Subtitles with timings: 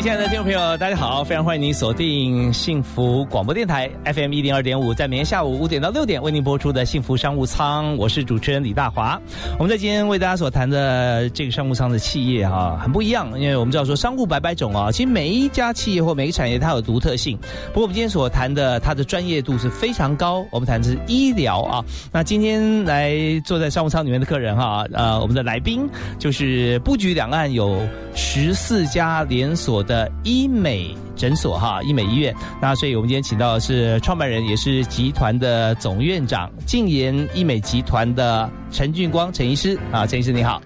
[0.00, 1.22] 亲爱的听众朋友，大家好！
[1.22, 9.20] 非常欢迎您锁定幸福广播电台 FM 一零二点五，在每天下午五点到六点为您播出的幸福商务舱，我是主持人李大华。
[9.58, 17.36] 我们在今天为大家所谈的这个商务舱的企业哈，很不一样，因为我们知道说商务百百种啊，其实每一家企业或每个产业它有独特性。
[17.68, 20.46] 不过我们今天所谈的，它的专业度是非常高。
[20.50, 21.84] 我们谈的是医疗啊。
[22.10, 25.86] 那今天来坐在商务舱里面的客人哈，呃，我们的来宾
[26.18, 29.84] 就是布局两岸有十四家连锁。
[29.90, 32.32] 的医美诊所哈，医美医院。
[32.62, 39.76] 那所以我们今天请到的是创办人，也是集团的总院长，静言医美集团的陈俊光陈医师。
[39.90, 40.62] 啊，陈医师你好，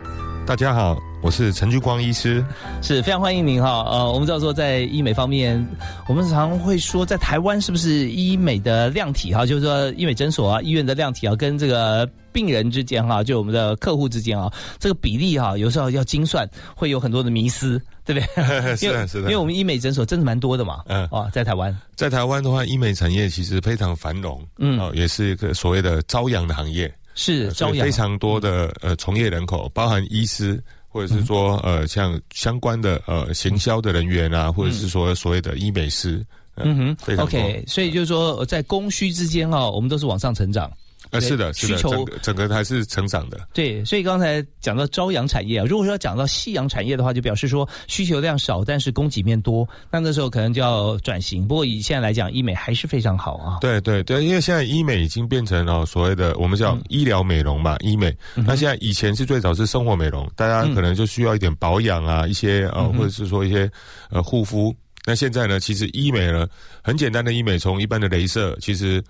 [0.46, 2.44] 大家好，我是陈俊光医师，
[2.82, 3.82] 是非常欢迎您哈。
[3.88, 5.66] 呃，我们知道说在医美方面，
[6.06, 12.06] 我们常会说在台湾是不是医美的量体哈，就是说医美诊所啊、医院的量体啊，跟这个。
[12.30, 18.74] 病人之间哈，就我们的客户之间啊，这个比例哈，有时候要精算，会有很多的迷思，对不对？
[18.74, 19.28] 是的，是的。
[19.28, 30.60] 因为我们医美诊所真的蛮多的嘛，嗯，啊，在台湾，在台湾的话，医美产业其实非常繁荣，嗯，哦，也是一个所谓的朝阳的行业，是朝阳，非常多的呃从业人口，包含医师，
[30.94, 40.70] 或者是说呃像相关的呃行销的人员啊，或者是说所谓的医美师，嗯哼，OK，所以就是说在供需之间哦，我们都是往上成长。
[41.14, 43.48] 呃，是的，需求整个还是成长的。
[43.52, 51.46] 对，所以刚才讲到朝阳产业啊，如果说要讲到夕阳产业的话，就表示说需求量少，但是供给面多，那那时候可能就要转型。
[51.46, 53.58] 不过以现在来讲，医美还是非常好啊。
[53.60, 58.14] 对对对，因为现在医美已经变成了所谓的我们叫医疗美容嘛，医美。
[58.34, 63.70] 那现在以前是最早是生活美容，大家可能就需要一点保养啊，一些呃，或者是说一些
[64.10, 64.74] 呃护肤。
[65.06, 66.46] 那现在呢，其实医美呢，
[66.82, 69.02] 很简单的医美，从一般的镭射，其实。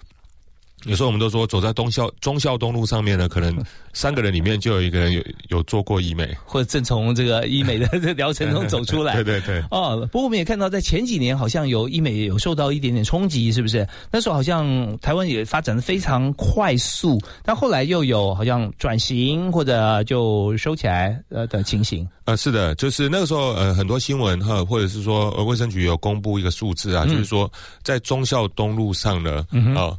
[0.87, 3.57] 有时候我们都说，走在东校中校东路上面呢，可能
[3.93, 9.15] 三个人里面就有一个人有有做过医美，或者正从这个医美的这疗程中走出来。
[9.23, 9.63] 对对对。
[9.71, 13.87] 哦，不过我们也看到，在前几年好像有医美有受到一点点冲击，是不是？
[14.11, 22.07] 那时候好像台湾也发展的非常快速，但后来又有好像转型或者就收起来呃的情形。
[22.27, 27.51] 呃，是的，就是那个时候呃很多新闻哈，或者是说呃卫生局有公布一个数字啊，就是说
[27.83, 29.47] 在中校东路上呢
[29.77, 29.97] 啊。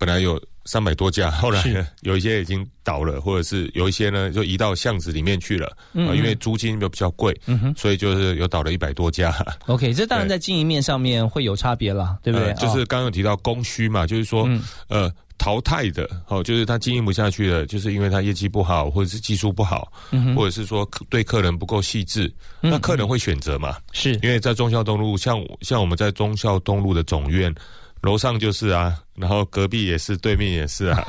[0.00, 1.62] 本来有三百多家， 后来
[2.00, 7.38] 有一些已经倒了，或者是有一些呢就移到巷子里面去了，啊，因为租金又比较贵，
[7.76, 9.30] 所以就是有倒了一百多家。
[9.68, 12.54] OK，这当然在经营面上面会有差别了，对不对？
[12.54, 14.48] 就是刚刚有提到供需嘛，就是说，
[14.88, 19.92] 呃，淘汰的，哦，就是他经营不下去了，就是因为他业绩不好，或者是技术不好，
[20.34, 23.76] 或者是说对客人不够细致，那客人会选择嘛？
[23.92, 24.14] 是。
[24.22, 27.54] 因为在忠孝东路，像像我们在忠孝东路的总院
[28.02, 28.96] 楼上就是啊。
[29.16, 31.06] 然后隔壁也是，对面也是啊，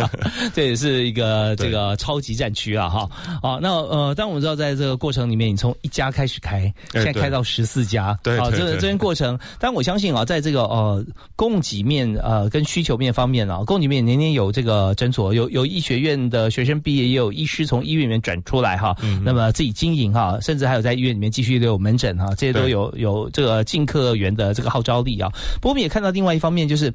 [0.52, 3.08] 这也是一个这个超级战区啊，哈，
[3.42, 11.02] 好，那呃，但我们知道在这个过程里面，你从一家开始开，现在开到十四家，对，好，这个这边过程，但我相信啊，在这个呃
[11.36, 18.94] 供给面呃跟需求面方面啊，供给面年年有这个诊所，有有医学院的学生毕业，也有医师从医院里面转出来哈，
[19.24, 25.30] 那么自己经营哈，甚至还有在医院里面继续留有门诊哈，这些都有有这个进客源的这个号召力啊。
[25.62, 26.92] 不过我们也看到另外一方面就是。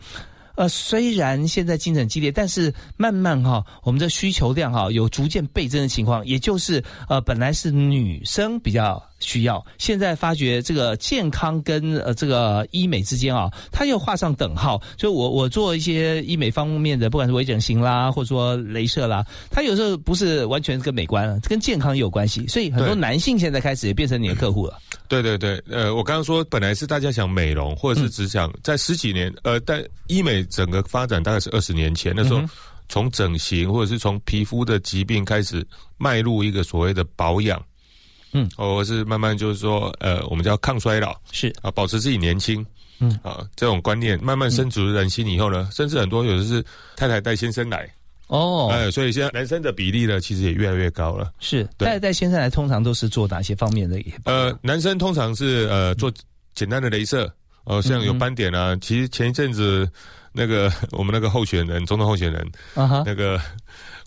[0.55, 14.81] 呃，虽然现在竞争激烈，但是慢慢哈，我们的需求量哈有逐渐倍增的情况，也就是呃，本来是女生比较需要，现在发觉这个健康跟呃这个医美之间啊，它又画上等号。
[14.97, 22.47] 就我我做一些医美方面的，不管是微整形啦，或者说镭射啦，它有时候不是完全跟美观，跟健康也有关系。
[22.47, 24.77] 所以很多男性现在开始也变成你的客户了。
[25.07, 32.41] 对对对，呃，我刚刚说本来是大家想美容，或者是只想在十几年，呃，但医美整个发展大概是二十年前那时候，
[32.89, 35.65] 从整形或者是从皮肤的疾病开始
[35.97, 37.59] 迈入一个所谓的保养，
[38.33, 41.53] 嗯，或是慢慢就是说，呃，我们叫抗衰老，是。
[41.61, 42.65] 啊，保持自己年轻，
[42.99, 43.19] 嗯。
[43.23, 46.63] 啊，这种观念慢慢深植人心以后呢，甚至很多有的是
[46.95, 47.89] 太太带先生来。
[48.27, 51.31] 哦，哎，所以现在男生的比例呢，其实也越来越高了。
[51.39, 53.99] 是，带带先生来通常都是做哪些方面的？
[54.25, 56.11] 呃，男生通常是呃做
[56.53, 57.31] 简单的镭射，
[57.63, 58.77] 呃，像有斑点啊。
[58.79, 59.89] 其实前一阵子
[60.31, 63.41] 那个 我们那个候选人，总统候选人，啊哈，那个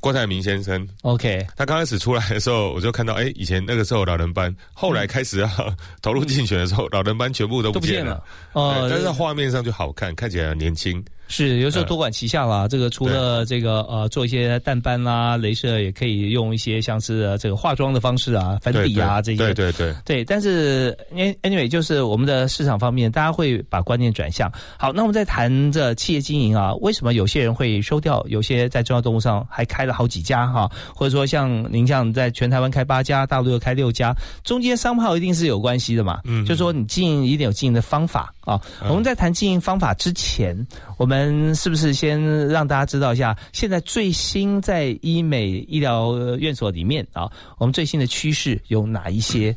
[0.03, 0.85] 郭台铭先生。
[1.03, 5.49] OK，他刚开始出来的时候，我就看到，哎，以前那个时候老人班，后来开始要
[6.03, 8.21] 投入竞选的时候，老人班全部都不见了。
[8.53, 11.03] 哦，但是在画面上就好看，看起来年轻。
[11.29, 12.69] 是，有时候多管齐下啦。
[12.69, 19.39] 这个除了这个呃，做一些淡斑啦、镭射，也可以用一些像是这个化妆的方式啊、粉底啊这些。
[19.39, 19.95] 对对对。
[20.05, 24.53] 对，但是 anyway，就是我们的市场方面，大家会把观念转向。
[24.77, 28.23] 好，那我们在谈着企业经营啊，为什么有些人会收掉？
[28.29, 34.15] 有些在中药动物上还开了好几家哈，或者说像您这样在全台湾开八家，大陆又开六家，
[34.45, 36.21] 中间商号一定是有关系的嘛？
[36.25, 38.61] 嗯，就说你经营一定有经营的方法啊。
[38.87, 40.55] 我们在谈经营方法之前，
[40.99, 41.12] 我们。
[41.19, 49.55] 嗯，是不是先让大家知道一下，现在最新在医美医疗院所里面啊，我们最新的趋势有哪一些？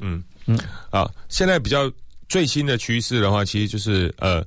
[0.00, 0.58] 嗯嗯，
[0.90, 1.90] 啊，现在比较
[2.28, 4.44] 最新的趋势的话，其实就是呃，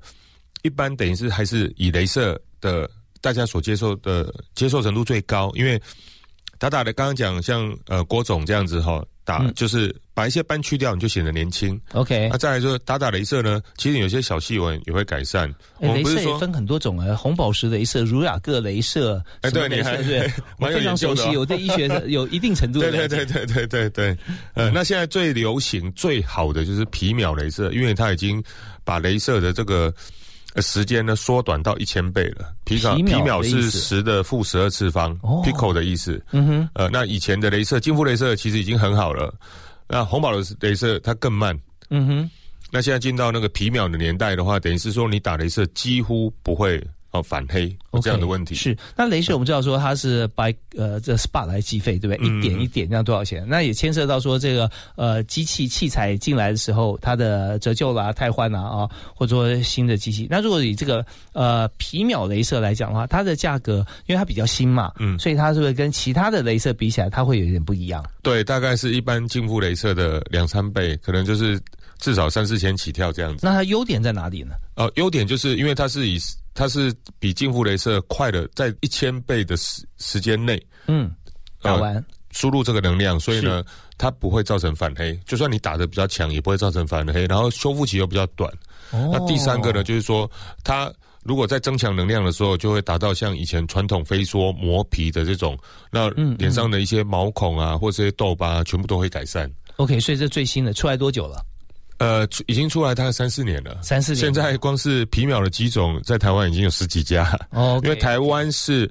[0.63, 2.89] 一般等于是还是以镭射的，
[3.21, 5.81] 大家所接受的接受程度最高，因为
[6.57, 9.03] 打打的刚刚讲像呃郭总这样子哈。
[9.27, 11.79] 打就是把一些斑去掉，你就显得年轻。
[11.91, 15.53] OK，那再来说打打镭射呢，其实有些小细纹也会改善。
[15.79, 19.21] 我们不是说分很多种啊，红宝石镭射、儒雅各镭射。
[19.41, 24.17] 哎，对，你还对， 我非常熟悉，我对医学 有一定程度的对对对对对对。
[24.53, 28.41] 呃，那现在最流行、最好的就是皮秒镭射，因为它已经
[28.83, 29.93] 把镭射的这个。
[30.61, 35.13] 时间呢缩短到一千倍了，皮秒皮秒是十的负十二次方
[35.43, 36.23] ，pico 的意思。
[36.31, 39.33] 嗯哼，呃，那以前的镭射，金肤镭射其实已经很好了，
[39.87, 41.57] 那红宝的镭射它更慢。
[41.89, 42.29] 嗯哼，
[42.71, 46.81] 那现在进到那个皮秒的年代的话，等于是说你打镭射几乎不会。
[47.15, 52.27] 哦，反黑这样的问题是那镭射我们知道说它是 by 呃这 spot 来计费对不对？
[52.27, 53.45] 一点一点这样多少钱？
[53.47, 60.27] 那也牵涉到说这个呃机器器材进来的时候它的折旧啦、汰换啦啊，或者说新的机器。
[60.29, 68.03] 那如果以这个呃皮秒镭射来讲的话，它的价格因为它比较新嘛，嗯，所以它是不是跟其他的镭射比起来，它会有点不一样？
[68.21, 71.59] 对，大概是一般净负镭射的两三倍，可能就是
[71.99, 73.45] 至少三四千起跳这样子。
[73.45, 74.55] 那它优点在哪里呢？
[74.75, 76.17] 呃，优点就是因为它是以
[76.53, 81.11] 它是比近乎镭射快的，在一千倍的时时间内，嗯，
[81.61, 83.63] 打完输入这个能量，所以呢，
[83.97, 85.17] 它不会造成反黑。
[85.25, 87.25] 就算你打的比较强，也不会造成反黑。
[87.25, 88.51] 然后修复期又比较短。
[88.91, 90.29] 哦那第三个呢，就是说，
[90.63, 90.93] 它
[91.23, 95.57] 如果在增强能量的时候，就会达到像以前传统飞梭磨皮的这种，
[95.89, 99.49] 那脸上的一些毛孔啊，或这些痘疤，全部都会改善。
[99.77, 101.43] OK，所以这最新的出来多久了？
[101.97, 103.77] 呃，已经出来大概三四年了。
[103.81, 107.37] 三四年，现在光是皮秒的机种在台湾已经有十几家。
[107.51, 108.89] 哦，因为台湾是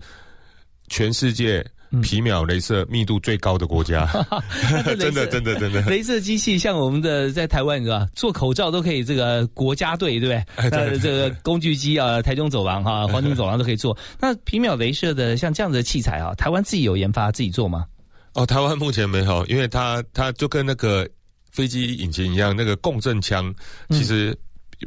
[0.89, 1.62] 全世界
[2.03, 4.09] 皮秒镭射密度最高的国家。
[4.99, 5.83] 真的，真的，真的。
[5.83, 10.71] 镭射机器像我们的在台湾，你知道做口罩都可以，这个国家队对不对？
[10.71, 13.95] 呃，这个工具机啊，台中走廊哈，黄金走廊都可以做。
[14.19, 17.85] 那皮秒镭射的像这样的器材啊，台湾自己有研发自己做吗？
[18.33, 21.06] 哦，台湾目前没有，因为它它就跟那个。
[21.55, 23.55] 飞机引擎一样，那个共振腔
[23.89, 24.37] 其实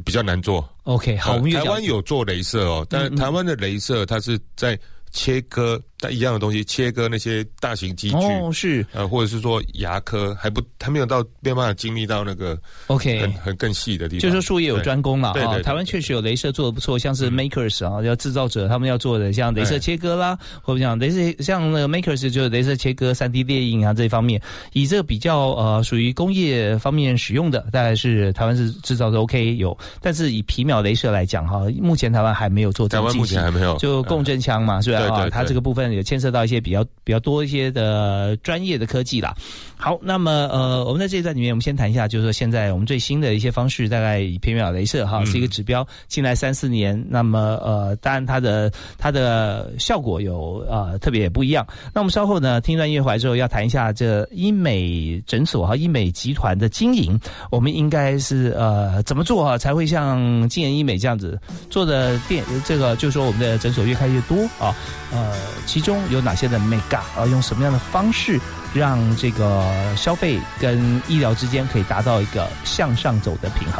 [0.04, 0.64] 比较难做。
[0.84, 4.78] OK，好，台湾有做镭射哦，但台湾的镭射它是在。
[5.10, 8.86] 切割但一样的东西，切割那些大型机具哦，是。
[8.92, 15.58] 呃，或者是说牙科还不还没有到没有办法经历到那个 OK 很很更细的地方，就是说术业有专攻了啊。
[15.60, 24.40] 台湾确实有镭射做的不错，像是 Makers 啊，要制造者他们要做的像镭射切割啦，或者像镭射像那个 Makers 就是镭射切割、三 D 列印啊这一方面，
[24.72, 32.88] 以这个比较呃属于工业方面使用的，大概是台湾是制造的 OK 有，但是以皮秒镭射来讲哈，目前台湾还没有做。
[32.88, 34.98] 台湾目前还没有，就共振枪嘛，是吧？
[35.14, 39.34] 啊，它这个部分也牵涉到一些比较比较多一些的专业的科技啦。
[39.76, 51.64] 好，那么呃，我们在这一段里面，我们先谈一下，就是说现在我们最新的一些方式，大概以片秒镭射哈是一个指标，进来三四年，那么呃，当然它的它的效果有呃特别也不一样。
[51.94, 57.18] 那我们稍后呢，听一段音乐回来之后，要谈一下这医美诊所和医美集团的经营，
[57.48, 61.40] 我们应该是呃怎么做哈，才会像金研医美这样子
[61.70, 64.74] 做的店，这个就是说我们的诊所越开越多啊，
[65.12, 65.36] 呃，
[65.78, 68.40] 其中有哪些的 Mega 要用什么样的方式
[68.74, 69.64] 让这个
[69.96, 73.78] 消费跟医疗之间可以达到一个向上走的平衡？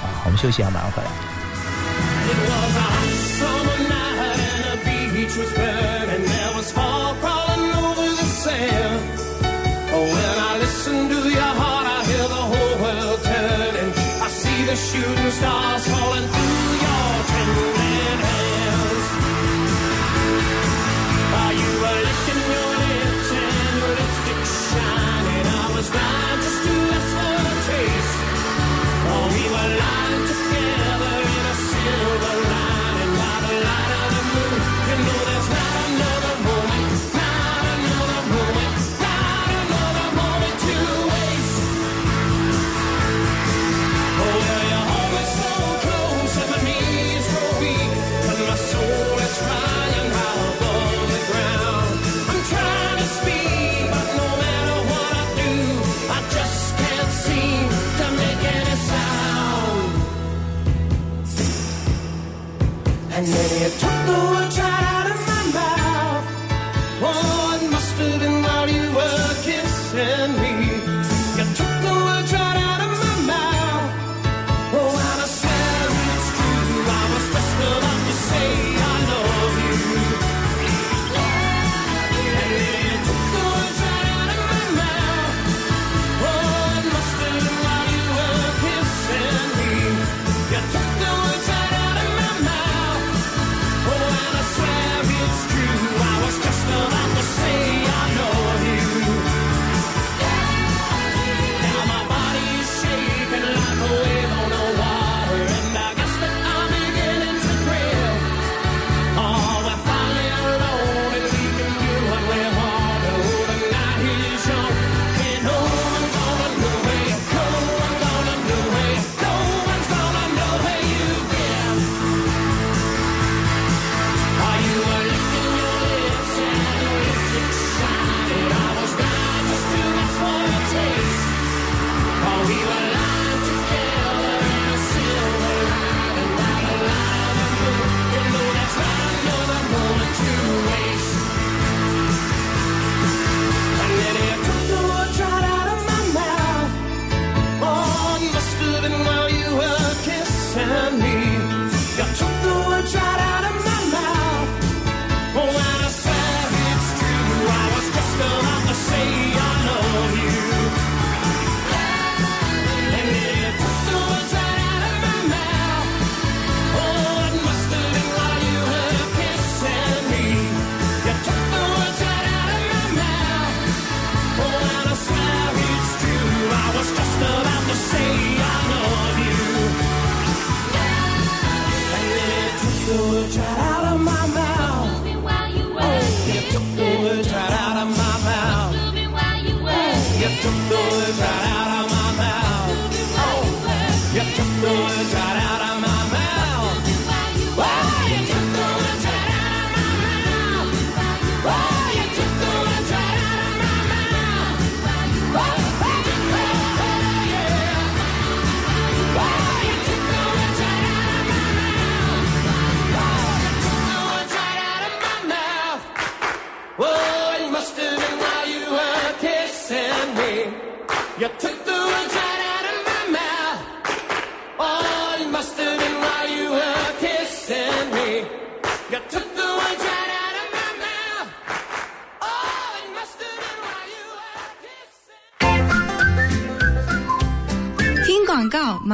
[0.00, 1.10] 啊，我们休息一下，马上回来。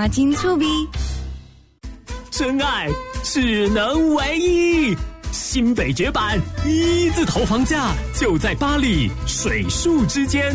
[0.09, 0.67] 金粗逼。
[2.31, 2.89] 真爱
[3.23, 4.95] 只能唯一，
[5.33, 10.55] 新北绝版一字头房价就在巴黎水树之间，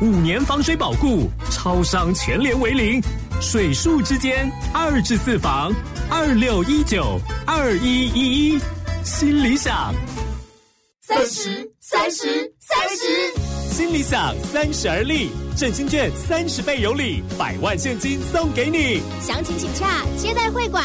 [0.00, 3.02] 五年防水保固，超商全联为零，
[3.40, 5.70] 水树之间二至四房，
[6.08, 8.60] 二六一九二一一一，
[9.04, 9.94] 新理想。
[11.02, 15.28] 三十，三十，三十，新理想三十而立，
[15.60, 19.02] 振兴券三十倍有礼，百万现金送给你。
[19.20, 20.82] 详情请洽接待会馆。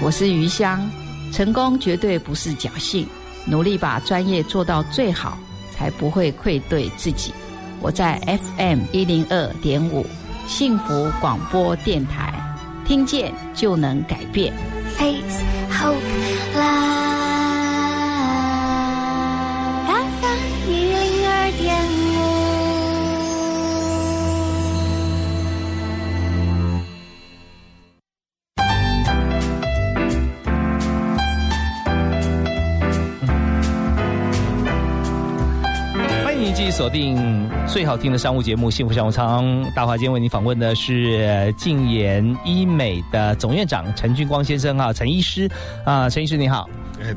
[0.00, 0.88] 我是余香，
[1.32, 3.04] 成功绝对不是侥幸，
[3.44, 5.36] 努力把专业做到最好，
[5.72, 7.34] 才不会愧对自己。
[7.80, 8.16] 我在
[8.56, 10.06] FM 一零二点五
[10.46, 12.32] 幸福广播电台，
[12.86, 14.54] 听见就能改变。
[14.96, 15.42] Face
[15.72, 15.96] hope
[16.54, 17.35] love。
[36.76, 39.64] 锁定最好听的商务节目《幸福商务舱》。
[39.74, 45.50] 大华今天为您访问的是静言医美的总院长陈俊光先生啊，陈医师
[45.86, 46.68] 啊，陈医师你好。
[47.00, 47.16] 哎，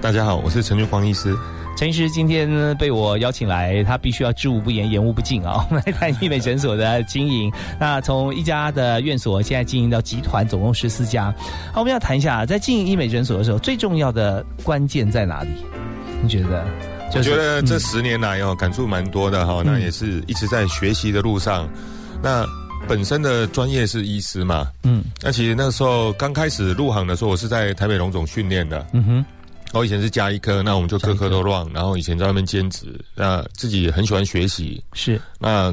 [0.00, 1.32] 大家好，我是陈俊光医师。
[1.78, 5.64] 陈医师今天呢被我邀请来，他必须要知无不言，言无不尽啊。
[5.70, 7.48] 我们来谈医美诊所的经营。
[7.78, 11.32] 那从一家的院所现在经营到集团，总共十四家。
[11.72, 15.50] 好，我们要谈一下，在经营医美诊所的时候，最重要的关键在哪里？
[16.20, 16.66] 你觉得？
[17.14, 19.62] 我觉得这十年来哦，感触蛮多的哈。
[19.64, 21.68] 那也是一直在学习的路上。
[22.22, 22.46] 那
[22.88, 25.04] 本身的专业是医师嘛，嗯。
[25.20, 29.24] 那其实那时候刚开始入行的时候，我是在台北荣总训练的，嗯哼。
[29.72, 31.64] 我以前是加医科，那我们就科科都乱。
[31.72, 35.72] 然后以前在外面兼职，那自己也很喜欢学习，是那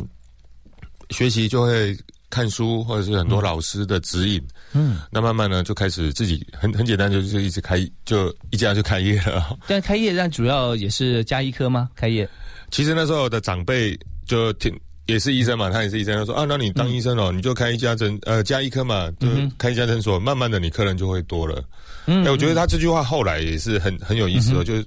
[1.09, 1.97] 学习就会
[2.29, 4.41] 看书，或者是很多老师的指引。
[4.73, 9.57] 嗯，那慢慢呢就开始自己很很简单，就是一直开，就一家就开业了。
[9.67, 11.89] 但开业，但主要也是加医科吗？
[11.95, 12.27] 开业？
[12.71, 21.63] 其实那时候的长辈就挺也是医生嘛，他也是医生，他说啊，那你当医生哦，你就开一家诊呃加医科嘛，就开一家诊所，慢慢的你客人就会多了。
[22.07, 24.85] 嗯，我觉得他这句话后来也是很很有意思哦，就是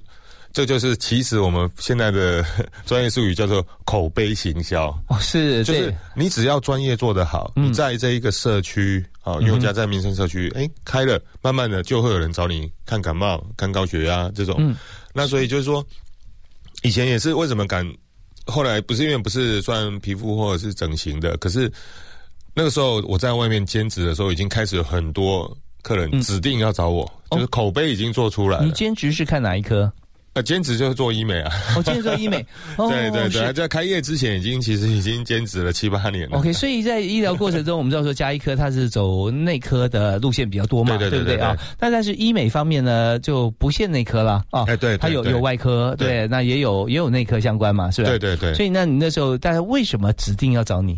[0.53, 2.45] 这就是其实我们现在的
[2.85, 14.55] 专业术语叫做口碑行销哦，是就是你只要专业做得好，你在这一个社区啊，因为我家在民生社区，哎开了，慢慢的就会有人找你看感冒、看高血压这种。
[14.59, 14.75] 嗯，
[15.13, 15.85] 那所以就是说，
[16.83, 17.85] 以前也是为什么敢，
[18.45, 21.71] 后来不是因为不是算皮肤或者是整形的，可是
[22.53, 25.57] 那个时候我在外面兼职的时候，已经开始有很多。
[25.83, 28.65] 客人指定要找我，就是口碑已经做出来了。
[28.65, 29.91] 你兼职是看哪一科？
[30.33, 31.51] 呃，兼职就是做医美啊。
[31.75, 32.45] 我兼职做医美。
[32.77, 36.37] 对 对对，在开业之前已经其实已经兼职了七八年了。
[36.37, 41.57] OK，所以在医疗过程中，我们知道说加医科它是走内科的路线比较多嘛，对不对啊？
[41.77, 44.63] 但但是医美方面呢，就不限内科了啊。
[44.67, 48.09] 哎，对，它有有外科，对，那也有也有内科相关嘛，是吧？
[48.09, 48.53] 对对对。
[48.53, 50.97] 所以那你那时候大家为什么指定要找你？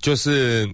[0.00, 0.68] 就是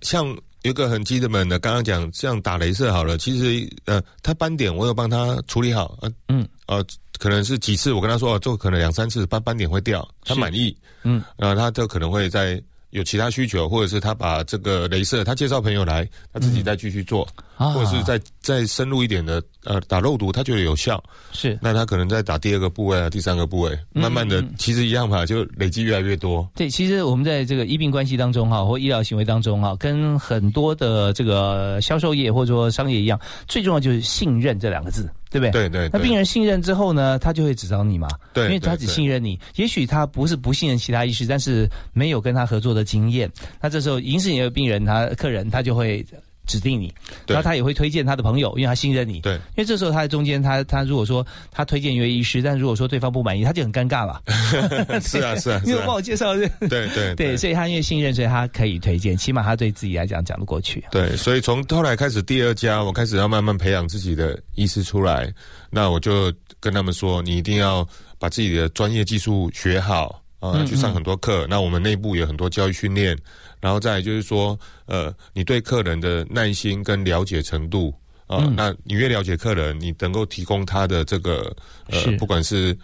[0.00, 0.36] 像。
[0.64, 6.82] 有个很基本的，刚刚讲像打镭射好了，其实呃，他斑点我有帮他处理好，呃，嗯，呃，
[7.18, 12.62] 可能是几次我跟他说，做可能两三次斑斑点会掉，他满意，嗯，然后他就可能会在。
[12.90, 21.02] 有其他需求，或者是他把这个镭射，他介绍朋友来，他自己再继续做，或者是再再深入一点的，呃，打肉毒，他觉得有效，
[21.32, 26.48] 是，那他可能在打第二个部位啊，第三个部位，慢慢的，其实一样嘛，就累积越来越多。
[26.54, 35.10] 对，其实我们在这个医病关系当中哈，或医疗行为当中哈，跟很多的这个销售业或者说商业一样，最重要就是信任这两个字。
[35.30, 35.68] 对不对？
[35.68, 35.90] 对对。
[35.92, 38.06] 那病人信任之后呢，他就会只找你嘛。
[38.32, 38.44] 对。
[38.44, 43.28] 因为他只信任你，也许他不是不信任其他医师，但是没有跟他合作的经验。
[43.60, 46.06] 那这时候，银是你的病人，他客人他就会。
[46.46, 46.92] 指定你，
[47.26, 49.20] 然后他也会推荐他的朋友，因为他信任你。
[49.20, 54.22] 对，因为这时候他在中间，他他如果说他推荐一位医师，但如果说对方不满意，他就很尴尬了。
[55.00, 56.34] 是啊 是啊，你有帮我介绍？
[56.34, 60.84] 对对对，所以他因为信任，所以他可以推荐，起码他对自己来讲讲得过去。
[60.90, 65.32] 对，所以从后来开始，第二家我开始要慢慢培养自己的医师出来，
[65.70, 67.86] 那我就跟他们说，你一定要
[68.18, 71.46] 把自己的专业技术学好啊，去上很多课。
[71.48, 73.16] 那我们内部有很多教育训练。
[73.64, 77.94] 然后再就是说，呃，你对客人的耐心跟了解程度
[78.26, 81.50] 啊，那你越了解客人，你能够提供他的这个
[81.88, 82.76] 呃，不管是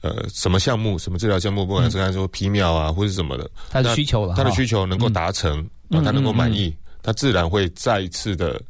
[0.00, 5.58] 呃什么项目、什么治疗项目，不管是他说皮秒啊或者什么的，他的需求了，他的需求能够达成，
[5.90, 6.72] 啊，他能够满意，
[7.02, 8.62] 他自然会再一次的，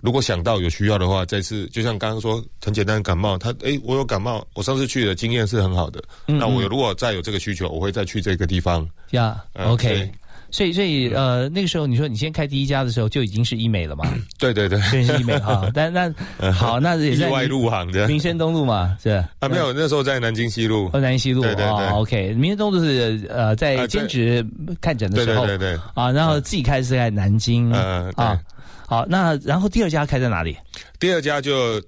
[0.00, 8.84] 如果想到有需要的话，再次就像刚刚说很简单感冒，他哎我有感冒，我上次去的经验是很好的，那我如果再有这个需求，我会再去这个地方。
[9.10, 10.10] 呀，OK。
[10.54, 14.04] 所以所以呃那个时候你说你先开第一家的时候就已经是医美了嘛？
[14.38, 15.68] 对 对对，对，是医美 哈。
[15.74, 16.14] 但那
[16.52, 19.10] 好，那也在意外入行的民生东路嘛，是。
[19.40, 24.46] 啊，没有，那时候在南京西路，哦，南京西路，对对对，OK，民生东路是呃在兼职
[24.80, 28.40] 看诊的时候，对对对对，啊，然后自己开是在南京，嗯啊，
[28.86, 30.56] 好，那然后第二家开在哪里？
[31.00, 31.82] 第二家就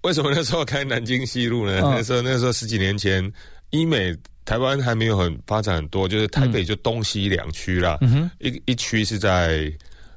[0.00, 1.78] 为什么那时候开南京西路呢？
[1.82, 3.30] 那时候那时候十几年前，
[3.68, 4.16] 医美
[4.48, 7.98] 台湾还没有很发展很多，就是台北就东西两区啦，
[8.38, 9.70] 一一区是在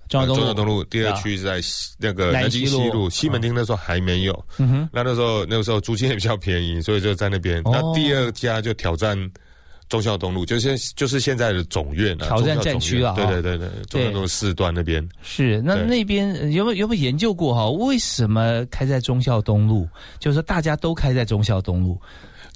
[0.07, 1.59] 中中东路，第二区是在
[1.99, 7.61] 那个南京西路，西门町那时候还没有，嗯那那时候那个时候租金也比较便宜，所以就在那边。
[7.65, 9.29] 那第二家就挑战。
[9.89, 13.13] 中孝东路就是就是现在的总院啊，挑战战区了。
[13.13, 17.69] 对对对对，中孝东路四段那边是那那边有没有有没有研究过哈？
[17.69, 19.85] 为什么开在中孝东路？
[20.17, 21.99] 就是说大家都开在中孝东路。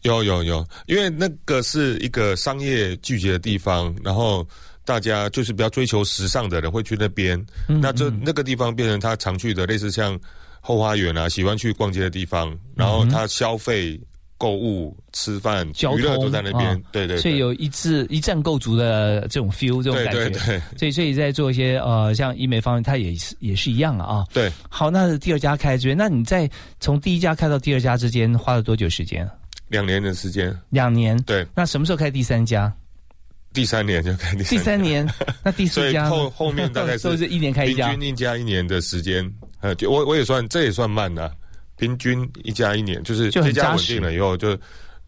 [0.06, 4.48] 有有有，因为那个是一个商业聚集的地方，然后
[4.86, 7.44] 大家就是比较追求时尚的人会去那边。
[7.68, 10.18] 那这那个地方变成他常去的，类似像
[10.62, 14.00] 后花园啊，喜欢去逛街的地方，然后他消费。
[14.38, 15.66] 购物、吃饭、
[15.96, 20.26] 娱乐都在那边，对对，所以有一次一站够足的这种 feel，这种感觉。
[20.26, 24.26] 对对对，所以所以在做一些呃，像医美方面，它也是也是一样啊。
[24.34, 29.26] 对，好，那第二家开这边，那你在从第一家开到第二家之间花了多久时间？
[29.68, 30.56] 两年的时间。
[30.70, 31.18] 两年。
[31.24, 31.46] 对。
[31.56, 32.72] 那什么时候开第三家？
[33.54, 35.08] 第三年就开第第三年。
[35.44, 39.30] 那第四家 后后面大概是 都是一年开一家，平均一家一年的时间。
[39.62, 41.32] 呃，就我我也算，这也算慢的。
[41.78, 44.58] 平均一家一年，就是这家稳定了以后就。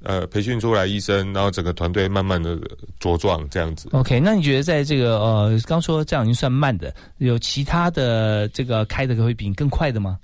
[0.03, 2.55] 呃，培训出来医生，然后整个团队慢慢的
[3.01, 3.89] 茁壮，这样子。
[3.93, 10.19] OK，那你觉得在这个呃，刚说这样已经算慢的，有其他的这个开的会比你更快的吗？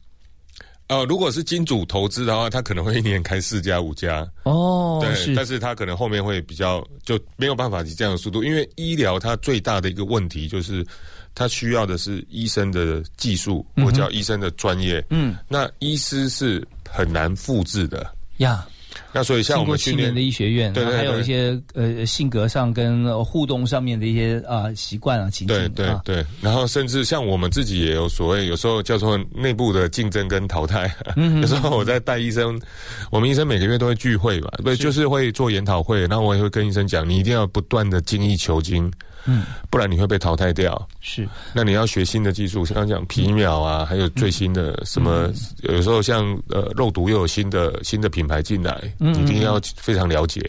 [0.88, 4.28] 呃，如果是金主投资的话，他可能会一年开四家五家。
[4.44, 10.86] 哦，对，但是他可能后面会比较就没有办法以这样的速度，因为医疗它最大的一个问题就是，
[11.34, 15.04] 它需要的是医生的技术，或叫医生的专业。
[15.10, 18.06] 嗯，那医师是很难复制的
[18.38, 18.68] 呀。
[19.14, 26.26] 那所以像我们去年的医学院，对还有一些呃性格上跟互动上面的一些啊习惯啊情景，对对对。
[26.42, 30.94] 然后甚至像我们自己也有所谓，有时候叫做内部的竞争跟淘汰。
[31.16, 32.60] 嗯 有时候我在带医生，
[33.12, 36.02] 我们医生每个月都会聚会嘛，不，就是会做研讨会。
[36.08, 38.92] 然后我也会跟医生讲，你一定要不断的精益求精。
[39.26, 40.88] 嗯，不然你会被淘汰掉。
[41.00, 45.32] 是，那你要学新的技术，像刚讲皮秒啊，还有最新的什么，
[45.62, 50.42] 有时候像呃肉毒又有新的新的品牌进来，一定要非常了解。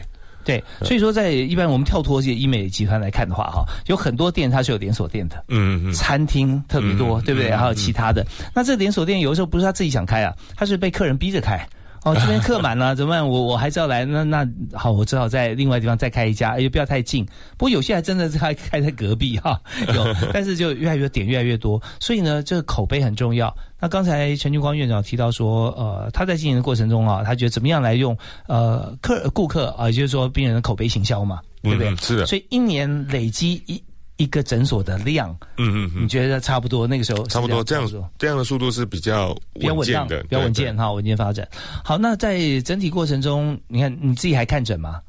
[0.45, 7.51] 对，所以说在一般我们跳脱这些医美集团来看的话，哈，有很多店它是有连锁店的，嗯嗯，餐厅特别多，对不对？
[7.51, 11.67] 还有其他的，那这连锁店有的时候不是他自己想开啊，他是被客人逼着开。
[12.05, 13.27] 哦，这边客满了，怎么办？
[13.27, 17.25] 我我还是要来，那那好，我只好在另外地方再开一家，又不要太近。
[17.57, 19.59] 不过有些还真的是开开在隔壁哈，
[19.95, 23.55] 有， 但是就越来越点越来越多，所以呢，这个口碑很重要。
[23.81, 28.15] 那刚才陈俊光院长提到说，呃，他在经营的过程中啊，他觉得怎么样来用
[28.49, 31.97] 呃客顾客啊，也就是说病人的口碑行销嘛，对不对？
[31.97, 32.27] 是的。
[32.27, 33.83] 所以一年累积一。
[34.17, 41.49] 一个诊所的量，嗯嗯嗯，你觉得差不多那个时候差不多这样这样的速度是比较比较稳健的，比较稳健哈，稳健发展。
[41.83, 45.01] 好，那在整体过程中，你看你自己还看诊吗？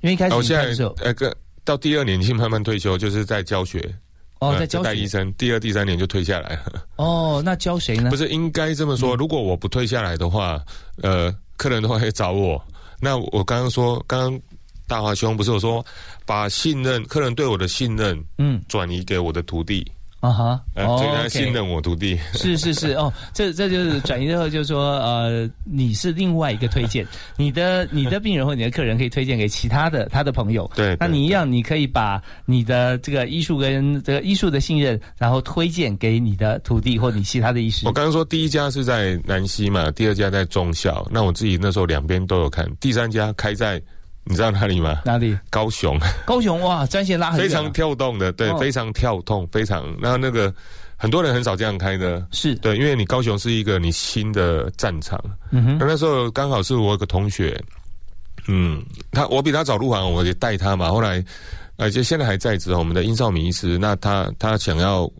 [0.00, 3.92] 因为一开始现在呃个到第二年你慢慢退休，就是在教学
[4.38, 5.32] 哦，在教带医生。
[5.34, 6.84] 第二、第三年就退下来了。
[6.96, 8.10] 哦，那教谁呢？
[8.10, 9.16] 不是应该这么说？
[9.16, 10.62] 如果我不退下来的话，
[11.02, 12.62] 呃，客人的话会找我。
[13.00, 14.40] 那我刚刚说刚刚。
[14.92, 15.82] 大华兄不是我说，
[16.26, 22.20] 把信任客人对我的信任，嗯，转移给我的徒弟啊哈，所以他信任我徒弟。
[22.34, 27.06] 是是是哦，这这就是 转移之后，就是说呃，你是另外一个推荐，
[27.38, 30.70] 你的你的病人或你的客人可以推荐给其他的他的朋友。
[30.76, 37.86] 对，那你一样，你可以把你的这个医术跟这个医术的信任，然后推荐给你的徒弟或你其他的医师。
[37.86, 43.82] 我刚刚说第一家是在南溪嘛，第二家在中校，那我自己那时候两边都有看，第三家开在。
[44.24, 45.02] 你知道哪里吗？
[45.04, 45.36] 哪里？
[45.50, 45.98] 高雄。
[46.24, 49.84] 高雄哇，专线拉很非常跳动的，对，非常跳动，非常。
[50.00, 50.54] 然后那个
[50.96, 55.20] 很多人很少这样开的，是对，因为你高雄是一个你新的战场。
[55.50, 55.78] 嗯哼。
[55.78, 57.60] 那那时候刚好是我有个同学，
[58.46, 58.80] 嗯，
[59.10, 60.88] 他我比他早入行，我也带他嘛。
[60.88, 61.22] 后来，
[61.76, 65.10] 而且现在还在职，我们的殷少明医师，那他他想要，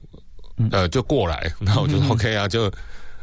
[0.71, 2.71] 呃，就过来，那我就 OK 啊，就。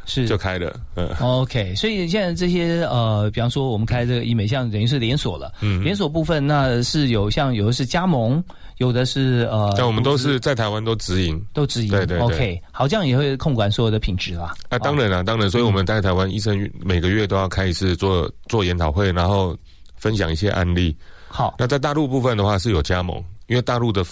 [0.10, 0.28] 是。
[0.28, 8.44] 就开了，嗯，OK，所以现在这些呃，比方说我们开这个医美，像等于是连锁了，嗯，连锁部分那是有像有的是加盟，
[8.78, 14.54] 有的是呃，但我们都是在台湾都直营，都直营，对对，OK，好，这样也会控管所有的品质啦。
[14.70, 19.56] 啊，当然啦，当然，所以我们在台湾医生每个月都要开一次做做研讨会，然后
[19.96, 20.96] 分享一些案例。
[21.28, 24.04] 好，那在大陆部分的话是有加盟，因为大陆的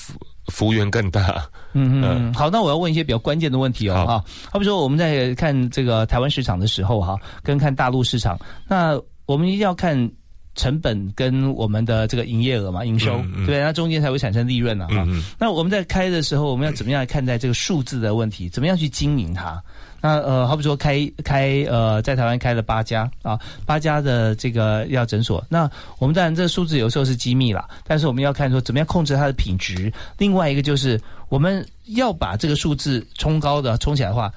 [0.47, 1.47] 幅员更大。
[1.73, 10.09] 嗯嗯，好，那我要问一些比较关键的问题哦，哈，好比说我们在看这个台湾市场的时候，哈，跟看大陆市场，那我们一定要看。
[10.57, 15.05] 成本跟我们的这个营业额嘛，营收对，那中间才会产生利润了哈。
[15.37, 18.49] 那我们在开的时候，我们要怎么样来看待这个数字的问题？
[18.49, 19.61] 怎么样去经营它？
[20.01, 25.43] 那呃，好比说开开呃，在台湾开了八家啊，八家的这个药诊所。
[25.49, 29.91] 那我们当然这个数字有时候是机密了，但是我们要看说怎么样控制它的品质。
[30.17, 34.31] 另外一个就是我们要把这个数字冲高的冲起来的话，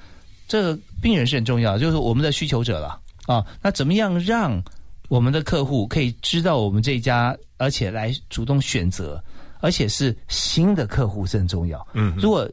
[0.47, 3.45] 这个病人是很重要，就是我们的需求者了啊。
[3.61, 4.61] 那怎么样让？
[5.09, 9.21] 我们的客户可以知道我们这一家，而且来主动选择，
[9.59, 11.85] 而且是新的客户是很重要。
[11.91, 12.49] 嗯，如果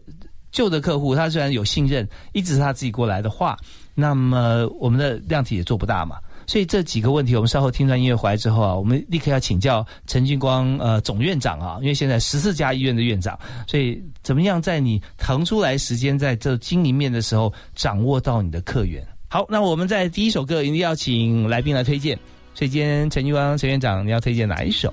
[0.59, 3.57] 旧的客户他虽然有信任，一直是他自己过来的话，
[3.95, 6.17] 那么我们的量体也做不大嘛。
[6.49, 19.07] 所以这几个问题，我们稍后听完音乐回来之后啊，我们立刻要请教陈俊光呃总院长啊，因为现在十四家医院的院长，所以怎么样在你腾出来时间在这经营面的时候，掌握到你的客源。
[19.29, 22.19] 好，那我们在第一首歌一定要请来宾来推荐。
[22.53, 24.93] 所以今天陈俊光陈院长，你要推荐哪一首？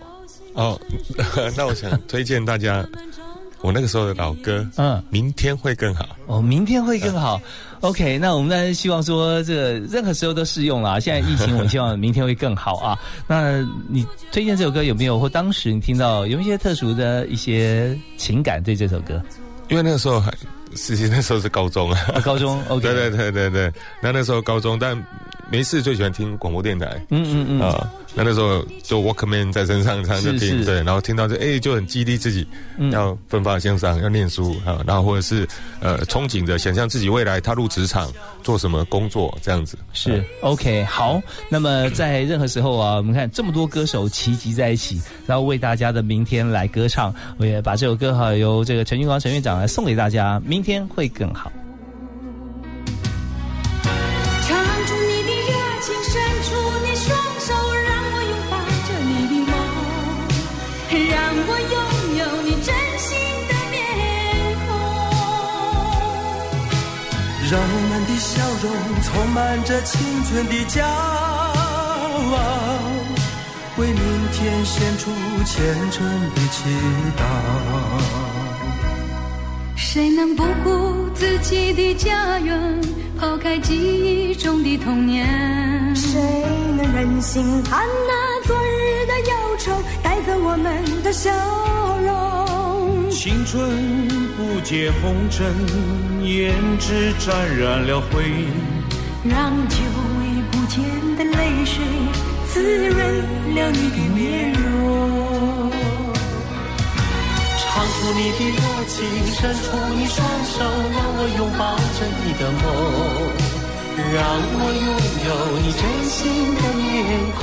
[0.54, 0.80] 哦，
[1.58, 2.88] 那我想推荐大家
[3.66, 6.16] 我那个时候的老歌，嗯，明天会更好。
[6.28, 7.42] 哦，明天会更好。
[7.82, 11.02] OK，那我们当然希望说，这个任何时候都适用了。
[11.02, 12.98] 现在疫情，我希望明天会更好啊。
[13.28, 15.20] 那你推荐这首歌有没有？
[15.20, 19.20] 或当时你听到有一些特殊的一些情感对这首歌？
[19.70, 20.32] 因为那个时候还，
[20.76, 22.64] 实习那时候是高中啊，高中。
[22.70, 24.96] OK， 对对对对对，那那时候高中，但。
[25.52, 27.00] 没事，最喜欢听广播电台。
[27.10, 32.48] 嗯嗯嗯啊，那那时候就 Walkman 在身上唱着听，对，然后听到这哎就很激励自己，
[32.92, 35.48] 要奋发向上，要念书啊，然后或者是
[35.80, 39.78] 呃憧憬着想象自己未来踏入职场做什么工作这样子。
[39.94, 51.52] 是 OK 好，那么在任何时候啊，我们看这么多歌手齐集在一起，然后为大家的明天来歌唱，我也把这首歌哈由这个陈俊光陈院长来送给大家，明天会更好。
[67.52, 68.72] 让我们的笑容
[69.04, 70.84] 充满着青春的骄
[72.34, 72.34] 傲，
[73.78, 75.12] 为明天献出
[75.46, 76.04] 虔诚
[76.34, 76.58] 的祈
[77.16, 77.22] 祷。
[79.76, 82.82] 谁能不顾自己的家园，
[83.20, 85.96] 抛开记忆中的童年？
[85.96, 86.20] 谁
[86.76, 91.30] 能忍心看那昨日的忧愁带走我们的笑
[92.04, 92.35] 容？
[93.16, 95.48] 青春不解红尘，
[96.22, 98.26] 胭脂沾染了灰，
[99.24, 99.78] 让久
[100.20, 100.84] 违不见
[101.16, 101.82] 的泪水
[102.52, 103.00] 滋润
[103.56, 105.72] 了你的面容。
[107.58, 108.96] 唱出你的热情，
[109.34, 110.54] 伸出你双手，
[110.92, 111.64] 让我拥抱
[111.96, 112.64] 着你的梦，
[114.14, 114.16] 让
[114.60, 114.88] 我拥
[115.26, 115.30] 有
[115.64, 116.14] 你真心
[116.54, 116.84] 的面
[117.40, 117.42] 孔，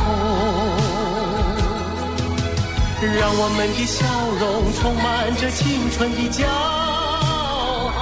[3.07, 4.07] 让我们的笑
[4.39, 6.47] 容充满着青春的骄
[7.99, 8.01] 傲，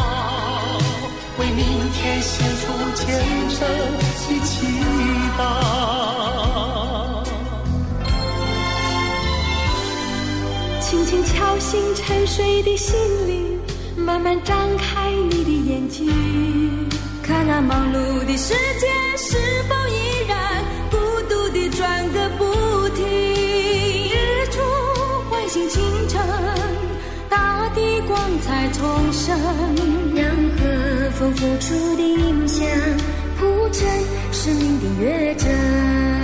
[1.38, 3.58] 为明天献出虔诚
[3.96, 4.02] 的
[4.44, 4.54] 祈
[5.38, 5.40] 祷。
[10.80, 12.94] 轻轻敲醒沉睡的心
[13.26, 13.58] 灵，
[13.96, 16.06] 慢慢张开你的眼睛，
[17.22, 18.86] 看那忙碌的世界
[19.16, 19.74] 是否
[28.60, 29.38] 光彩重生，
[30.14, 30.26] 让
[30.58, 32.66] 和风拂出的音响
[33.38, 33.88] 谱成
[34.32, 36.19] 生命的乐章。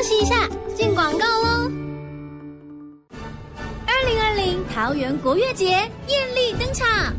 [0.00, 1.70] 休息一下，进广告喽。
[3.86, 5.66] 二零二零桃园国乐节
[6.08, 7.14] 艳丽登场，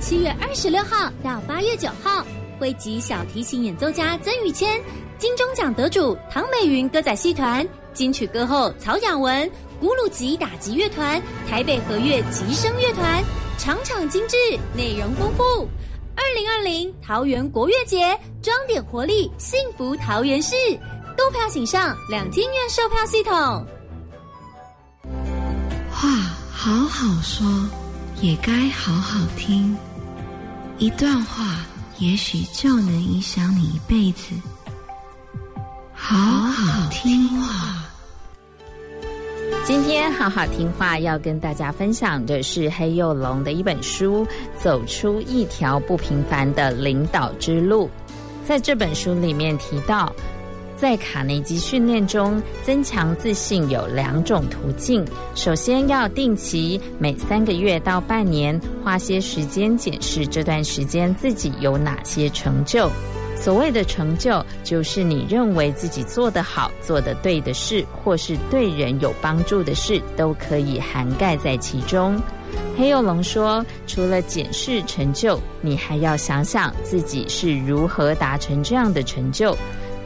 [0.00, 2.26] 七月二十六号到八月九号，
[2.58, 4.80] 汇集小提琴演奏家曾宇谦、
[5.16, 13.22] 金钟奖得主唐美云歌仔戏团、金曲歌后曹雅文、古鲁吉打击乐团、台北和乐吉声乐团，
[13.58, 14.36] 场场精致，
[14.76, 15.68] 内容丰富。
[16.16, 20.56] 二零二零桃园国乐节，装点活力，幸福桃园市。
[21.24, 23.32] 购票请上两厅院售票系统。
[25.90, 26.06] 话
[26.52, 27.46] 好好说，
[28.20, 29.74] 也该好好听。
[30.76, 31.64] 一段话，
[31.96, 34.34] 也许就能影响你一辈子。
[35.94, 37.82] 好好听话。
[39.64, 44.26] 今天好好听话要跟大家分享的是黑幼龙的一本书
[44.62, 47.86] 《走出一条不平凡的领导之路》。
[48.46, 50.14] 在这本书里面提到，
[50.76, 55.04] 在卡内基训练中，增强自信有两种途径。
[55.34, 62.90] 首先要定期每三个月到半年花些时间检视这段时间自己有哪些成就。
[63.36, 72.20] 所谓的成就，就是你认为自己做得好、做得对的事，或是对人有帮助的事，都可以涵盖在其中。
[72.76, 79.56] 黑幼龙说，除了检视成就，你还要想想自己是如何达成这样的成就。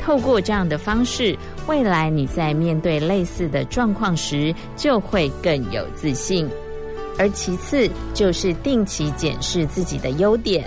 [0.08, 6.48] 透过这样的方式，未来你在面对类似的状况时，就会更有自信。
[7.18, 10.64] 而其次就是定期检视自己的优点。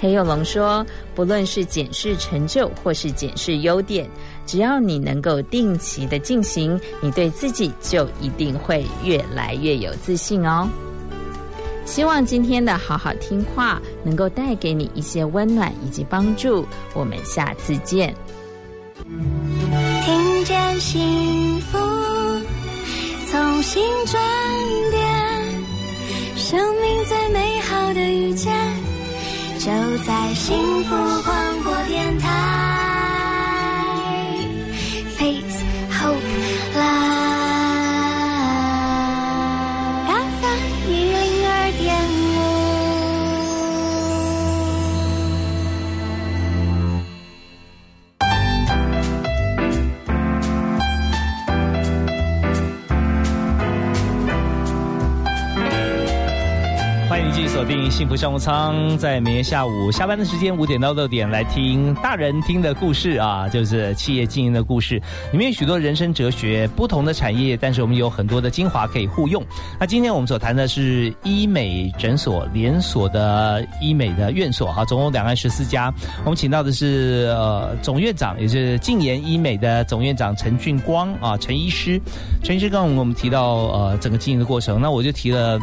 [0.00, 4.10] 黑幼龙说，不论是检视成就或是检视优点，
[4.46, 10.68] 只要你能够定期的进行，你对自己就一定会越来越有自信哦。
[11.84, 16.66] 希望今天的好好听话能够带给你一些温暖以及帮助。
[16.94, 18.12] 我们下次见。
[19.08, 21.78] 听见幸福
[23.30, 24.20] 从心转
[24.90, 25.00] 变，
[26.36, 28.52] 生命最美好的遇见，
[29.60, 29.70] 就
[30.04, 32.75] 在幸福广播电台。
[57.66, 65.02] 定幸福商务舱，在每天下午下班的时间五点到六点来听大人听的故事啊，就是企业经营的故事，
[65.32, 69.44] 里面有许多人生哲学，不同的产业，但是我们有很多的精华可以互用。
[69.80, 75.92] 那今天我们所谈的是医美诊所连锁的医美的院所哈，总共两岸十四家。
[76.24, 82.00] 我们请到的是呃总院长，也就是静言医美的总院长陈俊光啊，陈医师。
[82.44, 85.58] 陈医师刚刚我们提到呃整个经营的过程，那我就提了。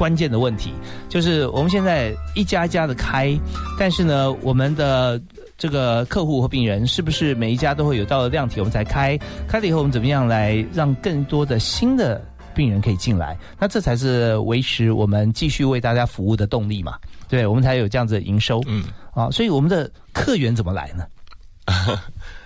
[0.00, 0.72] 关键的问题
[1.10, 3.38] 就是我们现在一家一家的开，
[3.78, 5.20] 但是呢，我们的
[5.58, 9.18] 这个客户和病人是不是每一家都会有到了量体我们才开？
[9.46, 13.36] 开了以后我们怎么样来让更多的新的病人可以进来？
[13.58, 16.94] 那这才是维持我们继续为大家服务的动力嘛？
[17.28, 18.62] 对，我们才有这样子的营收。
[18.66, 21.04] 嗯，啊，所以我们的客源怎么来呢？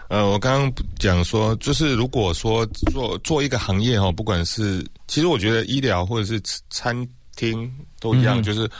[0.08, 6.94] 呃，我刚刚讲说，就是如果说做做一个行业哈，不管是其实我觉得医疗或者是餐
[7.34, 7.70] 厅
[8.00, 8.70] 都一样，嗯就是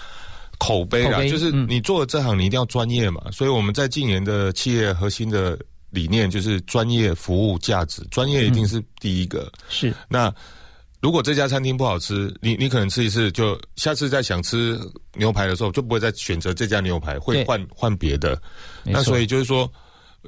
[0.59, 3.23] 口碑啊，碑就是嗯你做的这行你一定要专业嘛。
[3.33, 5.59] 所以我们在近年的企业核心的
[5.91, 9.51] 理念就是专业服务价值，专业一定是第一个。
[9.69, 10.33] 是那
[11.01, 14.81] 如果这家餐厅不好吃，你你可能吃一次，就下次再想吃
[15.15, 18.41] 牛排的时候，就不会再选择这家牛排，会换换别的。
[18.85, 19.71] 那所以就是说，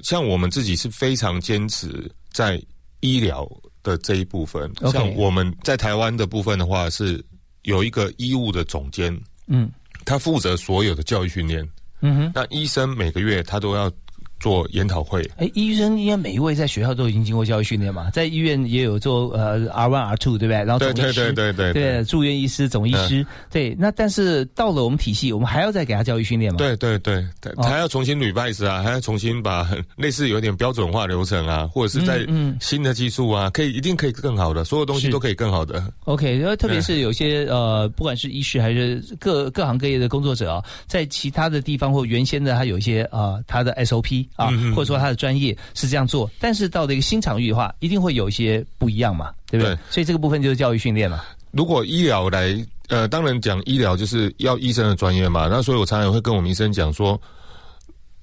[0.03, 2.63] 像我们自己是非常坚持在
[3.01, 3.49] 医疗
[3.83, 4.71] 的这一部分。
[4.93, 7.25] 像我们在台湾的部分的话，是
[7.67, 9.15] 有一个医务的总监，
[9.47, 9.71] 嗯
[10.05, 11.69] 他负责所有的教育训练。
[12.01, 13.91] 嗯哼，那医生每个月他都要
[14.39, 15.29] 做研讨会。
[15.37, 20.59] 哎，医生应该每一位在学校都已经经过教育训练嘛，在医院也有做呃 R one R two 对不对？
[20.65, 23.75] 然后对对对对对对住院医师、总医师对。
[23.79, 26.59] 那但是到了我们体系，我们还要再给他教育训练嘛？
[26.59, 35.83] 对对对对，哦还要重新 revise 啊，还要重新把很 类似有点标准化流程啊，或者是在嗯嗯新的技术啊，可以一定可以更好的，所有东西都可以更好的。
[36.05, 49.75] OK，然后特别是有些呃，不管是医师还是各各行各业的工作者啊，在其他的地方或原先的他有一些啊、他的 SOP 啊，或者说他的专业是这样做，但是到了一个新场域的话，一定会有一些不一样嘛，对不对？
[49.75, 51.25] 对所以这个部分就是教育训练了。
[51.53, 52.55] 如果医疗来，
[52.89, 57.19] 呃，当然讲医疗就是要医生的专业嘛，那所以我常常也会跟我们医生讲说，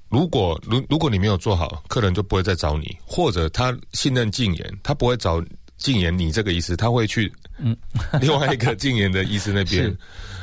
[0.10, 5.44] 如果如如果你没有做好，客人就不会再找你，或者他信任禁言，他不会找
[5.78, 7.76] 禁言你这个医师，他会去嗯
[8.22, 9.92] 另外一个禁言的医师那边。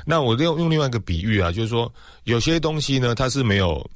[0.04, 1.92] 那我用用另外一个比喻啊，就是说
[2.24, 3.88] 有些东西呢，它是没有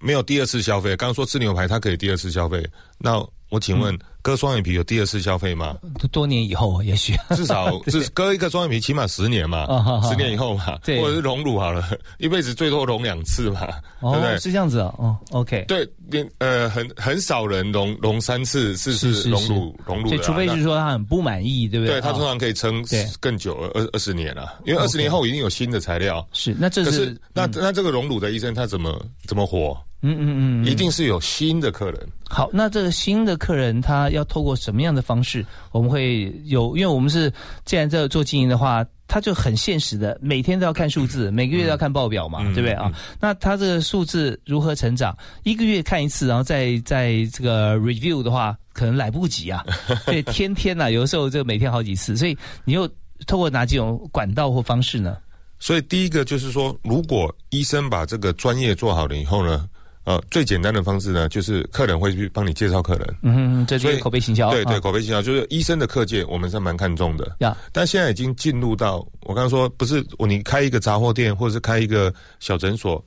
[0.00, 0.96] 没有第二次消费。
[0.96, 2.66] 刚刚说吃牛排，它可以第二次消费，
[2.98, 5.76] 那我请问、割双眼皮有第二次消费吗？
[5.98, 9.66] 多多年以后，也许至少至 割一个双眼皮起码十年嘛
[10.08, 11.82] 十年以后嘛，对或者是隆乳好了，
[12.18, 14.38] 一辈子最多隆两次嘛，对不哦对？
[14.38, 21.96] 是这样子哦，哦，OK，对，连呃很很少人隆隆三次，是是是隆乳隆乳的啊，所以除非那是说他很不满意，对不对？
[21.96, 22.84] 对他通啊常可以撑
[23.18, 26.24] 更久，二二十年啊，因为二十年后一定有新的材料。
[26.32, 29.76] 是那这是可是那那这个隆乳的医生他怎么怎么活？
[30.02, 32.08] 嗯嗯嗯，一定是有新的客人。
[32.28, 35.44] 好，那这个新的客人他要透过什么样的方式？
[35.72, 37.32] 我们会有，因为我们是
[37.64, 42.90] 既然在做经营的话，他就很现实的，每天都要看数字，每个月都要看报表嘛，嗯对不对啊？
[43.20, 45.16] 那他这个数字如何成长？
[45.42, 49.66] 一个月看一次，然后再在这个 review 的话，可能来不及啊。
[50.06, 52.88] 所以天天呐、有的时候这个每天好几次，所以你又
[53.26, 55.16] 透过哪几种管道或方式呢？
[55.58, 59.68] 所以第一个就是说，如果医生把这个专业做好了以后呢，
[60.04, 63.14] 呃，最简单的方式呢，就是客人会去帮你介绍客人。
[63.22, 67.36] 嗯，这就是所以口碑行销，对对，啊口碑行销就是医生的课件，我们是蛮看重的。
[67.40, 73.04] 呀，但现在已经进入到我刚刚说，不是我你开一个杂货店或者是开一个小诊所，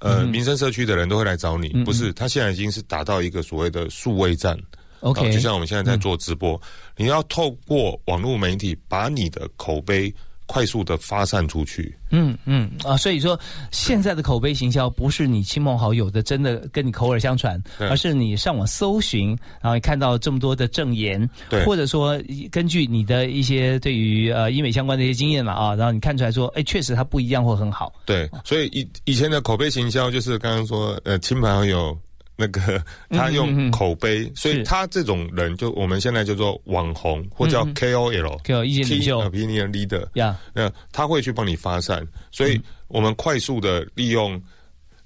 [0.00, 2.12] 呃，嗯民生社区的人都会来找你，嗯嗯不是？
[2.12, 4.58] 他现在已经是达到一个所谓的数位站。
[5.00, 6.60] OK 哦就像我们现在在做直播，
[6.96, 10.12] 你要透过网络媒体把你的口碑
[10.46, 11.94] 快速的发散出去。
[12.10, 13.38] 嗯嗯啊，所以说
[13.70, 22.20] 现在的口碑行销不是你亲朋好友的真的跟你口耳相传，而是你上网搜寻，然后看到这么多的证言，对或者说
[22.50, 27.92] 根据你的一些对于呃医美相关的一些经验了啊，然后你看出来说，哎，确实它不一样或很好。
[28.04, 31.98] 对，所以以以前的口碑行销就是刚刚说，呃，亲朋好友
[32.42, 37.74] 那个他用口碑，所以他这种人就我们现在叫做网红或叫嗯嗯。
[37.74, 39.22] KOL，给我意见领袖。
[39.22, 44.42] opinion leader，呀，那他会去帮你发散，所以我们快速的利用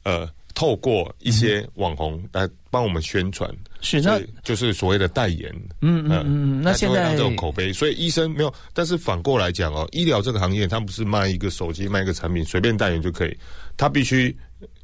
[0.02, 0.26] 呃。
[0.56, 3.46] 透过一些网红来帮我们宣传，
[3.82, 13.36] 是那就是所谓的代言，嗯嗯嗯嗯，那现在这种口碑，所以医生没有，但是反过来讲哦，医疗这个行业，他不是卖一个手机、卖一个产品，随便代言就可以，
[13.76, 14.34] 他必须，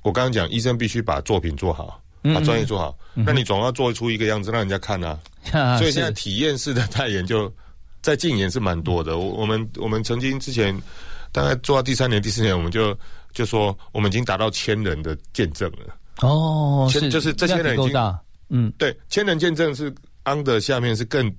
[0.03, 5.19] 我刚刚讲，医生必须把作品做好，嗯把专业做好，那你总要做出一个样子让人家看啊，
[5.53, 7.53] 啊所以现在体验式的代言就
[8.01, 9.19] 在禁言是蛮多的。
[9.19, 10.77] 我我们我们曾经之前
[11.33, 12.97] 大概做到第三年、第四年，我们就
[13.33, 15.97] 就说我们已经达到千人的见证了。
[16.21, 18.15] 哦，是千就是这些人已经，
[18.51, 19.93] 嗯，对，千人见证是
[20.25, 21.33] under 下面是更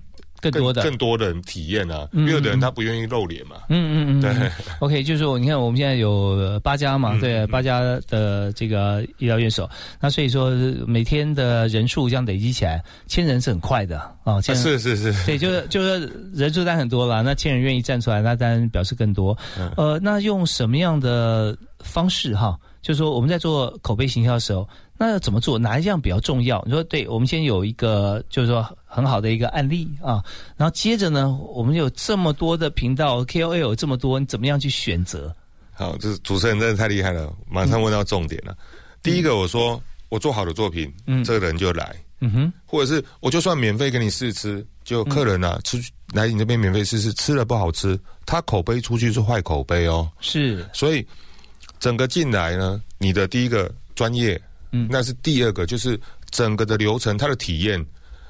[0.52, 0.84] 更多的。
[0.84, 3.56] 更多的人体验啊，嗯因为有的人他不愿意露脸嘛。
[3.70, 4.32] 嗯嗯嗯，对。
[4.32, 9.70] 嗯，OK，就是说，你看我们现在有呃八家嘛，嗯对，八家的这个医疗院所，
[10.00, 10.52] 那所以说
[10.86, 19.38] 每天的人数这样累积起来，千人是很快的啊，是是是，对，就是就是人数当然很多了，那千人愿意站出来，那当然表示更多。
[19.58, 19.72] 嗯。
[19.78, 22.58] 呃，那用什么样的方式哈？
[22.82, 24.68] 就是说我们在做口碑行销的时候，
[25.04, 25.60] 那要怎么做？
[25.60, 26.64] 哪一项比较重要？
[26.66, 30.24] 你说，对，我们先有一个就是说很好的一个案例啊，
[30.56, 35.36] 然后接着呢，我们有这么多的频道，KOL 有这么多，你怎么样去选择？
[35.74, 38.56] 好，这主持人真的太厉害了，马上问到重点了。
[39.01, 45.78] 第一个，我说我做好的作品，嗯这个人就来，嗯哼，或者是我就算免费给你试吃，就客人啊、吃
[46.14, 50.10] 来你这边免费试吃，吃了不好吃，他口碑出去是坏口碑哦。
[50.22, 51.06] 是，所以
[51.78, 54.41] 整个进来呢，你的第一个专业，
[54.74, 55.97] 嗯那是第二个就是
[56.30, 57.80] 整个的流程，它的体验。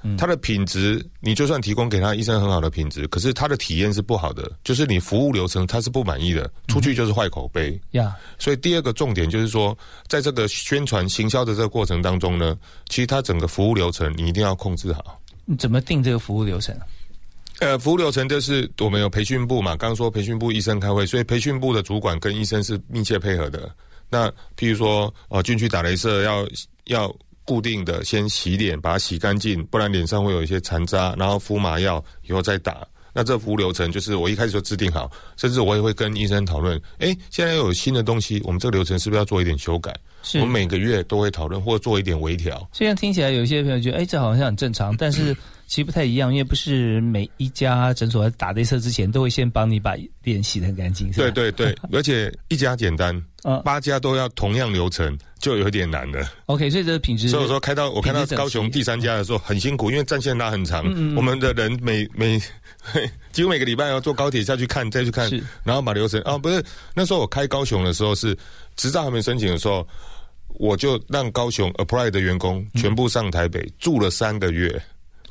[0.05, 7.79] 嗯它的品质，你就算提供给他医生很好的品质，可是他的体验是不好的，就是你服务流程他是不满意的，出去就是坏口碑。
[7.91, 9.77] 呀，所以第二个重点就是说，
[10.09, 12.57] 在这个宣传行销的这个过程当中呢，
[12.89, 15.21] 其实它整个服务流程你一定要控制好。
[15.45, 16.77] 你怎么定这个服务流程？
[17.61, 23.73] 呃，服务流程就是我们有培训部嘛，刚刚说培训部医生开会，所以培训部的主管跟医生是密切配合的。
[24.13, 26.47] 那譬如说，呃，进去打镭射要
[26.85, 27.11] 要
[27.43, 32.87] 固定的先洗脸，把它洗干净，不然脸上会有一些残渣，然后敷麻药，以后再打。
[33.15, 39.95] 那这服务流程就是我一开始就制定好，甚至我也会跟医生讨论，哎，现在又有新的东西，我们这个流程是不是要做一点修改？
[40.23, 42.67] 是我们每个月都会讨论或做一点微调。
[42.71, 45.35] 虽然听起来有一些朋友觉得，哎，这好像很正常，但是
[45.73, 53.11] 其实不太一样，因为不是每一家诊所打镭射之前都会先帮你把脸洗得很干净，对对对， 而且一家简单
[53.43, 56.29] 嗯，八家都要同样流程，就有点难了。
[56.45, 60.93] OK，所以这个品质，所以我说开到我看到高雄第三家的时候很辛苦，因为战线拉很长，嗯。
[60.93, 62.39] 嗯嗯我们的人每每
[63.33, 65.27] 几乎每个礼拜要坐高铁下去看，再去看，
[65.63, 66.63] 然后把流程啊不是
[66.93, 68.37] 那时候我开高雄的时候是
[68.75, 69.87] 执照还没申请的时候，
[70.59, 74.79] 我就让高雄 apply 的员工嗯全部上台北、住了三个月。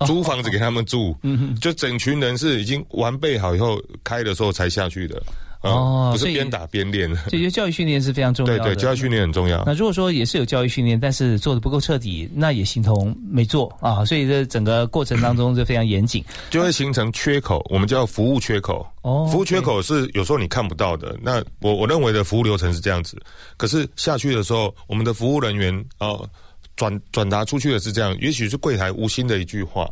[0.06, 5.22] 租房子给他们住，嗯就整群人是已经完备好以后开的时候才下去的，
[5.62, 7.10] 哦不是边打边练。
[7.30, 8.58] 这些教育训练是非常重要的。
[8.58, 9.62] 对对，教育训练很重要。
[9.64, 14.04] 那如果说也是有教育训练，但是做的不够彻底，那也形同没做啊。
[14.04, 16.24] 所以这整个过程当中就非常严谨。
[16.50, 18.86] 就会形成缺口，我们叫服务缺口。
[19.02, 21.16] 哦服务缺口是有时候你看不到的。
[21.22, 23.16] 那我我认为的服务流程是这样子，
[23.56, 26.28] 可是下去的时候，我们的服务人员哦
[26.76, 29.88] 转转达出去的是这样，也许是柜台无心的一句话，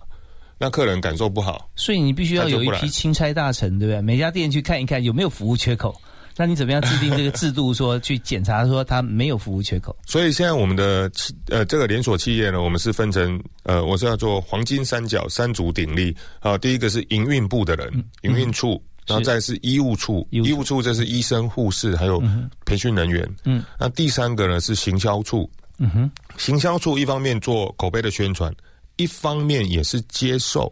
[0.59, 1.71] 那客人感受不好。
[1.77, 4.01] 所以你必须要有一批钦差大臣，对不对？
[4.01, 5.95] 每家店去看一看有没有服务缺口。
[6.37, 9.95] 那你怎么样制定这个制度，说去检查说它没有服务缺口？
[10.07, 18.83] 所以现在我们的企呃这个连锁企业呢，我们是分成呃，我是要做黄金三角三足鼎立啊、第一个是营运部的人，营运处。
[19.07, 22.23] 然后再是医务处医务处这是医生、护士还有
[22.65, 23.29] 培训人员。
[23.45, 25.51] 嗯，那第三个呢是行销处，
[25.83, 28.55] 嗯哼，行销处一方面做口碑的宣传，
[28.97, 30.71] 一方面也是接受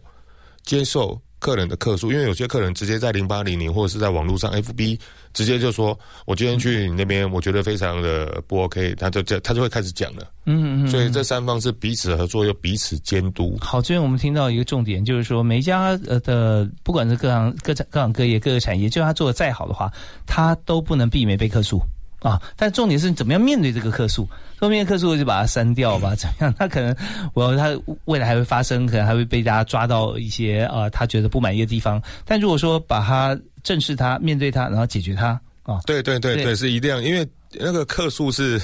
[0.62, 4.98] 接受客人的客诉，因为有些客人直接在零八零零或者是在网络上 FB
[5.32, 10.30] 直接就说，我今天去你那边，我觉得非常的不 OK，他就这他就会开始讲了。
[10.44, 10.88] 嗯嗯嗯。
[10.88, 13.56] 所以这三方是彼此合作又彼此监督。
[13.60, 19.90] 好，这边我们听到一个重点，就是说每一家呃的，不管是各行各产各行各业各个产业，就算他做的再好的话，
[20.26, 21.80] 他都不能避免被客诉
[22.20, 22.40] 啊。
[22.56, 26.54] 但重点是怎么样面对这个客诉，后面对客诉就把它删掉吧，怎么样？
[26.58, 26.94] 他可能
[27.34, 32.02] 我他未来还会发生，可能还会被大家抓到一些呃他觉得不满意的地方。
[32.24, 38.60] 但如果说把它正视它，面对它，然后解决它啊，对对对对对，是一定要，因为那个客诉是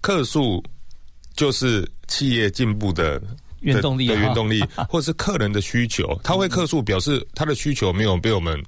[0.00, 0.62] 客诉，
[1.34, 3.20] 就是企业进步的。
[3.60, 8.62] 原动力啊的原动力， 或者是客人的需求，他会客诉表示他的需求没有被我们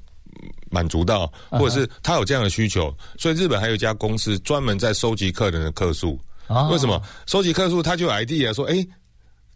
[0.70, 6.18] 满足到，啊或者是他有这样的需求，所以日本还有一家公司专门在收集客人的客诉。
[6.49, 7.82] 哦为什么收集客数？
[7.82, 8.87] 他就有 idea 说，哎，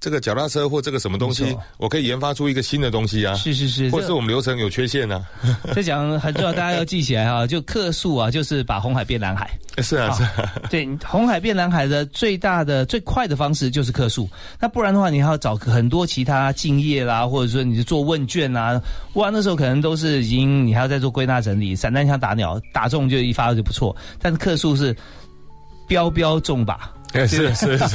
[0.00, 5.22] 这个脚踏车或这个什么东西，我可以研发出一个新的东西啊，是是是，或者是我们流程有缺陷啊。
[5.74, 7.46] 这讲很重要，大家要记起来哈。
[7.50, 9.50] 就客诉啊，就是把红海变蓝海。
[9.82, 14.28] 是啊是啊，对，红海变蓝海的最大的、最快的方式就是客诉。
[14.58, 18.80] 那不然的话，你还要找很多其他敬业啦，或者说你是做问卷啊，
[19.14, 23.94] 哇，那时候可能都是已经你还要再做归纳整理，散弹枪打鸟，打中就一发就不错。
[24.18, 24.96] 但是客诉是
[25.86, 26.78] 标标中靶。
[27.12, 27.88] 是是是，所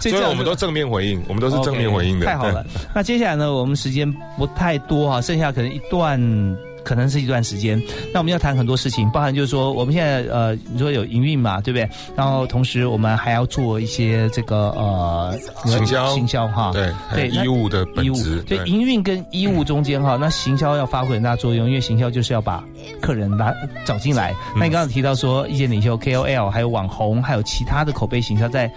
[0.10, 2.26] 所以我们都正面回应，我们都是正面回应的。
[2.26, 2.64] 太好了。
[2.94, 6.20] 那接下来呢，我们时间不太多哈，剩下可能一段。
[6.84, 7.80] 可能是一段时间，
[8.12, 11.88] 那我们要谈很多事情，包含就是说，我们现在呃，你说有营运嘛，对不对？
[12.14, 22.62] 然后同时我们还要做一些这个呃行销行销哈，对对，那医务的本质，对营运跟医务中间哈，那行销要发挥很大作用，因为行销就是要把
[23.00, 23.54] 客人拉
[23.84, 24.34] 找进来。
[24.54, 28.70] 那你刚刚提到说，意见领袖 KOL 还有网红，还有其他的口碑行销在。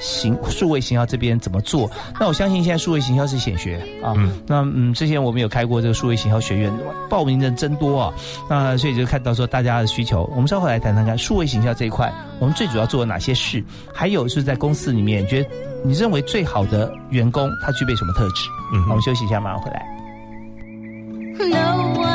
[0.00, 1.88] 行数位行销这边怎么做？
[2.18, 4.14] 那我相信现在数位行销是显学啊。
[4.46, 6.72] 那嗯，之前我们有开过这个数位行销学院，
[7.08, 8.12] 报名人真多啊。
[8.48, 13.62] 那所以就看到说大家的需求，我们稍后来谈谈看数位行销这一块，我们最主要做了哪些事？
[13.94, 15.48] 还有是在公司里面，你觉得
[15.84, 18.48] 你认为最好的员工他具备什么特质？
[18.72, 19.86] 嗯，我们休息一下，马上回来。
[21.38, 22.09] No one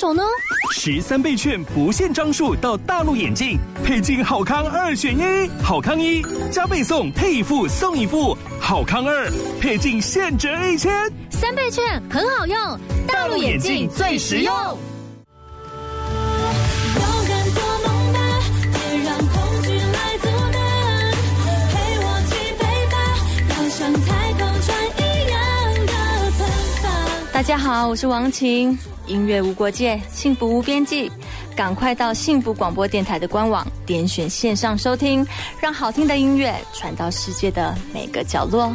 [0.00, 0.22] 手呢？
[0.72, 9.30] 十三倍券不限张数到大陆眼镜，配镜好康二选一，好康一加倍送配一副送一副，好康二
[9.60, 10.90] 配镜现折一千，
[11.28, 14.54] 三倍券很好用，大陆眼镜最实用。
[27.40, 28.78] 大家好，我是王琴。
[29.06, 31.10] 音乐无国界，幸福无边际。
[31.56, 35.26] 赶快到幸福广播电台的官网，点选线上收听，
[35.58, 38.70] 让好听的音乐传到世界的每个角落。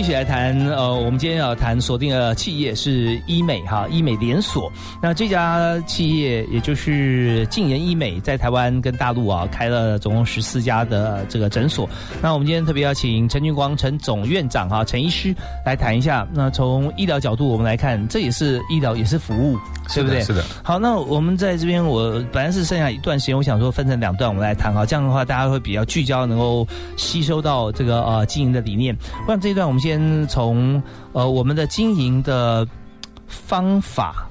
[0.00, 4.72] 继续来谈，呃，我们今天要谈锁定的企业是医美哈，医美连锁。
[5.02, 11.86] 那这家企业也就是静言医美，在台湾跟大陆啊开了总共十四家的这个诊所。
[12.22, 15.34] 那我们今天特别邀请陈俊光陈总院长哈，陈医师
[15.66, 16.26] 来谈一下。
[16.32, 19.58] 那从医疗角度我们来看，这也是医疗，也是服务，
[19.92, 20.22] 对不对？
[20.22, 20.42] 是的。
[20.62, 28.96] 好，那我们在这边，我本来是剩下一段时间，我想说分成两段我们来谈哈，这样的话大家会比较聚焦，能够吸收到这个呃经营的理念。
[29.26, 29.89] 不然这一段我们先
[30.28, 30.82] 从
[31.12, 32.66] 呃我们的经营的
[33.26, 34.26] 方法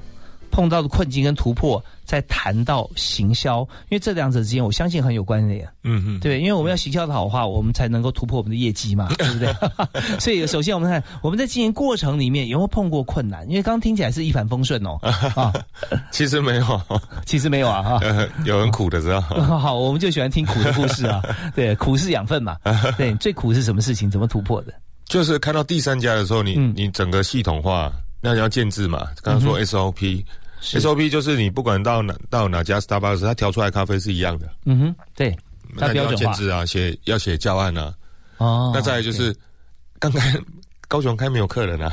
[0.50, 5.64] 碰到的困境跟突破，再谈到行销，因为这两者之间我相信很有关联。
[5.84, 9.54] 嗯嗯，对，因为我们要行销的好话，我们才能够突破我们的业绩嘛， 对不对？
[10.18, 13.48] 所以首先我们看我们在经营过程里面有没有碰过困难？
[13.48, 14.98] 因为刚刚听起来是一帆风顺哦，
[15.36, 15.54] 啊，
[16.10, 16.82] 其实没有，
[17.24, 19.20] 其实没有啊，哈，呃，有很苦的，知道？
[19.20, 21.22] 好，我们就喜欢听苦的故事啊，
[21.54, 22.56] 对，苦是养分嘛，
[22.98, 24.10] 对，最苦是什么事情？
[24.10, 24.74] 怎么突破的？
[25.10, 29.08] 就是看到第三家的时候，你、嗯你整个系统化，那你要建制嘛。
[29.22, 30.24] 刚刚说 SOP，SOP、
[30.80, 34.48] SOP 就是你不管到哪到哪家 Starbucks，它调出来咖啡是一样的。
[34.66, 35.36] 嗯哼，对，
[35.76, 37.92] 它那你要建制啊，写要写教案啊。
[38.38, 38.70] 哦。
[38.72, 39.34] 那再来就是，
[39.98, 40.32] 刚开
[40.86, 41.92] 高雄开没有客人啊。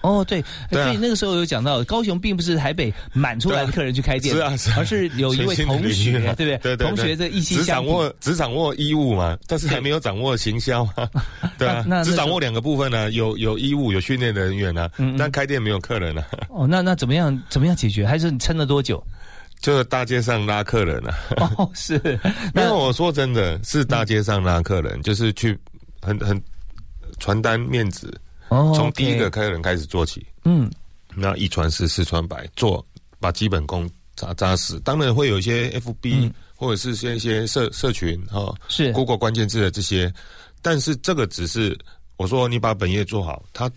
[0.00, 6.56] 哦，对，对啊所以那个时候有讲到，高雄并不是台北满出来的客人去开店，是啊是啊而是有一位同学，对不对？
[6.58, 11.08] 对对对同学的一心只掌握只掌握衣物嘛，但是还没有掌握行销 啊。
[11.58, 17.36] 对啊那那，只掌握两个部分呢、有有衣物，有训练的人员啊，嗯嗯但开店没有客人啊， 哦，那那怎么样？
[17.48, 18.06] 怎么样解决？
[18.06, 19.02] 还是你撑了多久？
[19.60, 21.18] 就是大街上拉客人啊。
[21.56, 21.98] 哦，是，
[22.54, 25.58] 没有，我说真的是大街上拉客人，就是去
[26.00, 26.40] 很很
[27.18, 28.16] 传单面子，
[28.48, 30.70] 哦从第一个客人开始做起，嗯，
[31.14, 32.84] 那一传十，十传百，做
[33.20, 34.78] 把基本功扎扎实。
[34.80, 40.12] 当然会有一些 FB、或者是些一些社社群哈，嗯是 Google 关键字的这些，
[40.62, 41.78] 但是这个只是
[42.16, 43.70] 我说你把本业做好，它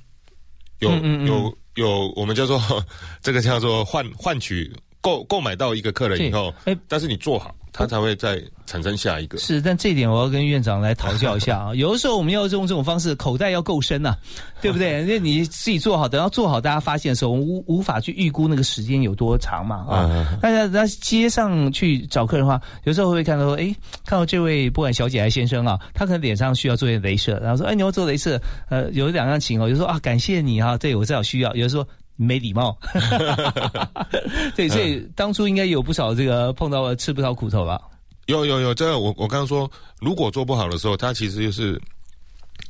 [0.79, 1.27] 有嗯嗯嗯。
[1.27, 2.61] 有有我们叫做
[3.23, 4.69] 这个叫做换换取
[5.01, 9.37] 购购买到一个客人以后，哎但是你做好，他才会再产生下一个。
[9.39, 11.73] 是，但这一点我要跟院长来讨教一下啊。
[11.75, 14.15] 有的时候我们要用这种方式，口袋要够深呐、
[14.61, 15.01] 对不对？
[15.01, 20.09] 因为你自己做好，等到做好，大家发现的时候，我们无无法去预估那个时间有多长嘛啊。
[20.11, 23.75] 嗯大家在街上去找客人的话，有时候会不会看到说，哎，
[24.05, 28.39] 看到这位不管小姐还是先生啊，他可能脸上需要做些镭射，然后说，哎，你要做镭射，
[28.69, 31.85] 呃，有两样情况，有时候啊，感谢你哈、对我正好需要，有的时候。
[32.15, 32.77] 没礼貌，
[34.55, 37.81] 对，所以当初应该有不少这个碰到吃不少苦头吧。
[38.27, 41.81] 有有有，这个我我刚刚说，如果做不好的时候，它其实就是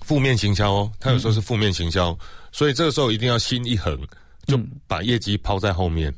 [0.01, 2.17] 负面行销哦，它有时候是负面行销，
[2.51, 3.99] 所以这个时候一定要心一横，
[4.47, 6.13] 就把业绩抛在后面，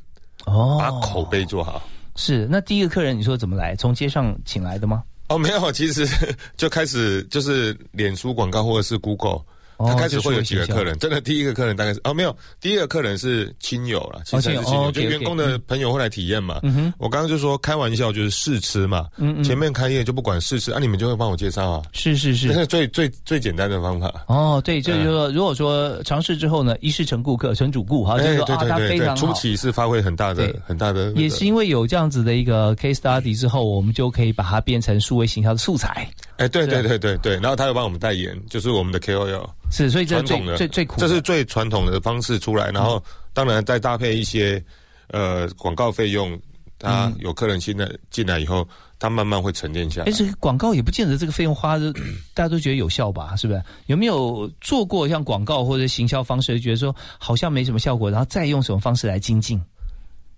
[0.46, 1.82] 哦，把口碑做好。
[2.16, 3.76] 是，那第一个客人你说怎么来？
[3.76, 5.04] 从街上请来的吗？
[5.30, 6.08] 哦，没有，其实
[6.56, 9.42] 就开始就是脸书广告或者是 Google。
[9.78, 16.62] 哦他开始会有几个客人，真的第一个客人大概是哦没有，第一个客人是亲友了，其实是亲友，哦就员工的朋友会来体验嘛。
[16.98, 19.08] 我刚刚就说开玩笑就是试吃嘛，
[19.44, 22.48] 前面开业就不管试吃，啊你们就会帮我介绍啊，是是是。
[22.48, 24.26] 这是最最最简单的方法。
[24.28, 29.28] 哦，对，就是说，如果说尝试之后呢，一试成顾客，成主顾，哈，就是哎，说啊，他对对对对，非常好。
[29.28, 36.08] 初期是发挥很大的很大的，也是因为有这样子的一个 case study 之后，我们就可以把它变成数位行销的素材。
[36.38, 43.04] 哎，对对对对对，然后他又帮我们代言，就是我们的 KOL，是，所以这是最最最苦的，这是最传统的方式出来，然后
[43.34, 44.64] 当然再搭配一些
[45.10, 46.40] 呃广告费用，
[46.80, 48.68] 他嗯有客人进来进来以后，
[49.00, 50.12] 他慢慢会沉淀下来哎，。
[50.12, 51.94] 这个广告也不见得这个费用花的，
[52.34, 53.36] 大家都觉得有效吧？
[53.36, 53.64] 是不是？
[53.86, 59.62] 有没有做过像广告或者行销方式，觉得说好像没什么效果，然后再用什么方式来精进？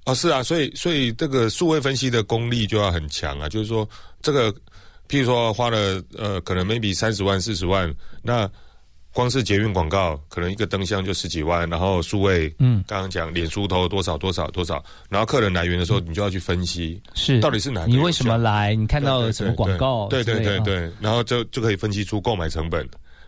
[0.05, 3.87] 哦，是啊，所以所以这个数位分析的功力就要很强啊，就是说
[4.21, 4.53] 这个，
[5.07, 8.49] 譬如说花了呃，可能 maybe 三十万、四十万，那
[9.13, 18.75] 光是捷运广告，可能一个灯箱就十几万，然后数位，嗯，刚刚讲脸书投多少多少多少，然后客人来源的时候，你就要去分析是到底是哪个你为什么来？
[18.75, 20.07] 你看到了什么广告？
[20.09, 22.85] 对对对对，然后就就可以分析出购买成本。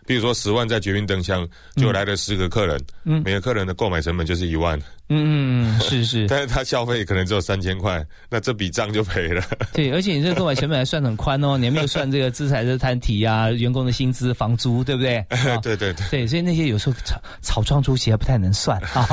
[0.08, 1.46] 比如说十万在绝命灯箱，
[1.76, 4.80] 就来了十个客人，嗯每个客人的购买成本就是一万，
[5.10, 9.42] 嗯是是， 但是他消费可能只有三千块，那这笔账就赔了。
[9.74, 15.18] 对，而且你这个购买成本还算很宽哦，你还没有算这个资产的摊提啊、员工的薪资、房租，对不对？
[15.28, 19.06] 啊对对对，对，所以那些有时候草草创初期还不太能算啊，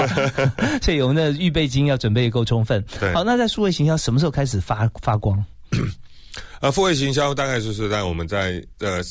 [0.81, 2.81] 所以我们的预备金要准备够充分。
[3.01, 5.43] 对好，那在数位行销什么时候开始发发光？
[6.61, 9.01] 呃， 付费行销大概就是在我们在呃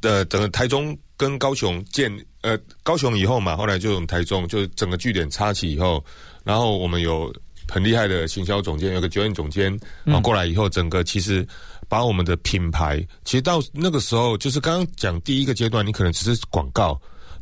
[0.00, 2.10] 的整个台中跟高雄建
[2.42, 6.04] 呃高雄以后嘛，后来就我们台中就整个据点插起以后，
[6.44, 7.32] 然后我们有
[7.68, 11.46] 很厉害的行销总监，有个酒店总监，然后过来以后，整个其实
[11.88, 17.00] 把我们的品牌，其实到那个时候就是刚刚讲第一个阶段，你可能只是广告。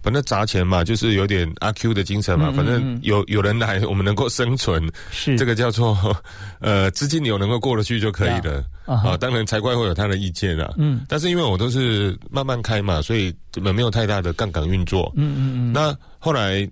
[0.09, 2.47] 反正砸钱嘛，就是有点阿 Q 的精神嘛。
[2.49, 5.95] 嗯嗯反正嗯有有人来，我们能够生存，是这个叫做
[6.61, 8.65] 呃资金流能够过得去就可以了。
[8.87, 10.73] 啊啊，当然财会会有他的意见啊。
[10.79, 15.13] 嗯但是因为我都是慢慢开嘛，所以没有太大的杠杆运作。
[15.15, 15.73] 嗯嗯嗯。
[15.75, 16.67] 那后来，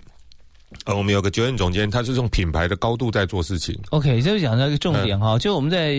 [0.86, 3.78] 呃，我们有个酒店总监，他是用品牌的高度在做事情。
[3.90, 5.94] OK，这就讲到一个重点嗯哈，就我们在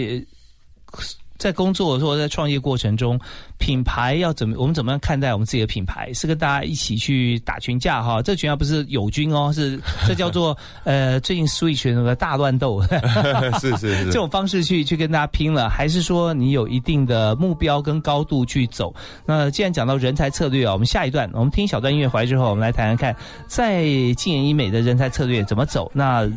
[1.37, 3.19] 在工作或者在创业过程中，
[3.57, 6.11] 品牌要怎么，我们怎么样看待我们自己的品牌？
[6.13, 12.81] 是跟大家一起去打群架哈，这群架不是友军哦，是这叫做 呃，最近 Switch 那个大乱斗，
[13.59, 18.93] 是是是这种方式去去跟大家拼了，还是说你有一定的目标跟高度去走？
[19.25, 23.15] 那既然讲到人才策略啊，我们下一段我们听一小段音乐回来之后，我们来谈谈看，
[23.47, 23.83] 在
[24.13, 25.91] 静言医美的人才策略怎么走？
[25.93, 26.27] 那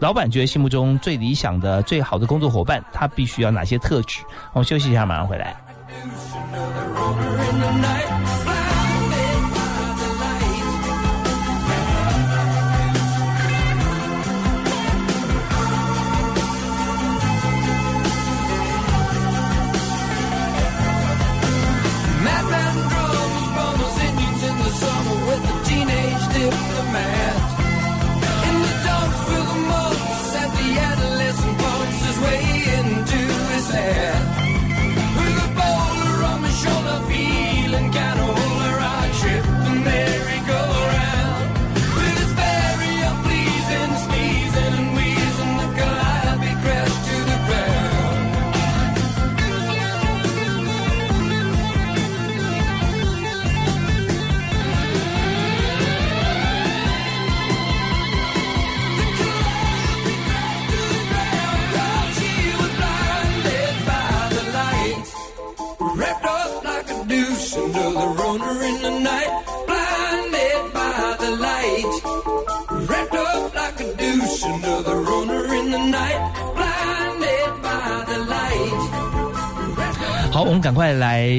[0.00, 4.20] 老板觉得心目中最理想的、最好的工作伙伴，他必须要哪些特质？
[4.52, 5.56] 我们休息一下，马上回来。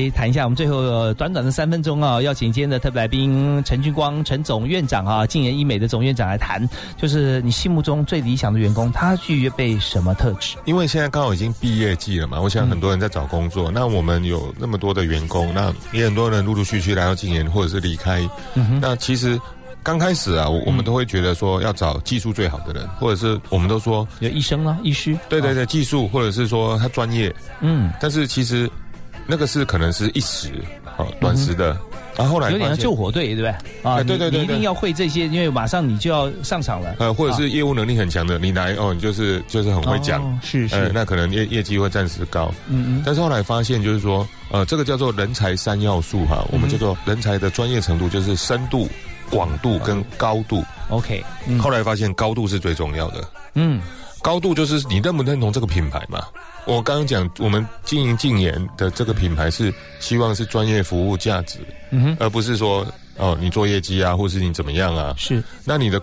[0.09, 10.57] 谈一下，我们最后呃短短的三分钟啊，邀请今天的特别来宾陈俊光陈总院长啊，静言医美的总院长来谈，就是你心目中最理想的员工，他具备什么特质？
[10.65, 13.71] 因为现在刚好已经毕业季了嘛，我想很多人在找工作。
[13.71, 18.27] 那我们有那么多的员工，那也很多人陆陆续续来到禁研或者是离开。
[18.81, 19.39] 那其实
[19.81, 27.33] 刚开始啊，我我们都会觉得说要找技术最好的人，或者是我们都说有医生啊，医师，对对对，技术或者是说他专业。
[27.61, 28.69] 嗯，但是其实
[29.29, 30.51] 那个是可能是一时
[30.97, 31.77] 哦短时的，
[32.17, 33.49] 然后后来有点像救火队，对不对？
[33.83, 36.95] 啊，哎对对对一定要会这些，因为马上你就要上场了。
[36.97, 37.37] 呃，或者啊。
[37.37, 40.75] 是业务能力很强的，你来哦，你就是就是很会讲，哦是是。
[40.75, 43.03] 呃，那可能业业绩会暂时高，嗯嗯。
[43.05, 48.89] 但是后来发现就是说，呃，这个叫做人才三要素哈，我们嗯叫做人才的专业程度，就是深度、
[49.29, 50.63] 广度跟高度。
[50.89, 51.59] ，OK，嗯。
[51.59, 53.23] 后来发现高度是最重要的，
[53.53, 53.79] 嗯。
[54.21, 56.25] 高度就是你认不认同这个品牌嘛？
[56.69, 61.57] 我刚刚讲，我们经营禁言的这个品牌是希望是专业服务价值，
[61.89, 62.85] 嗯哼，而不是说
[63.17, 65.15] 哦你做业绩啊，或是你怎么样啊。
[65.17, 65.99] 是，那你的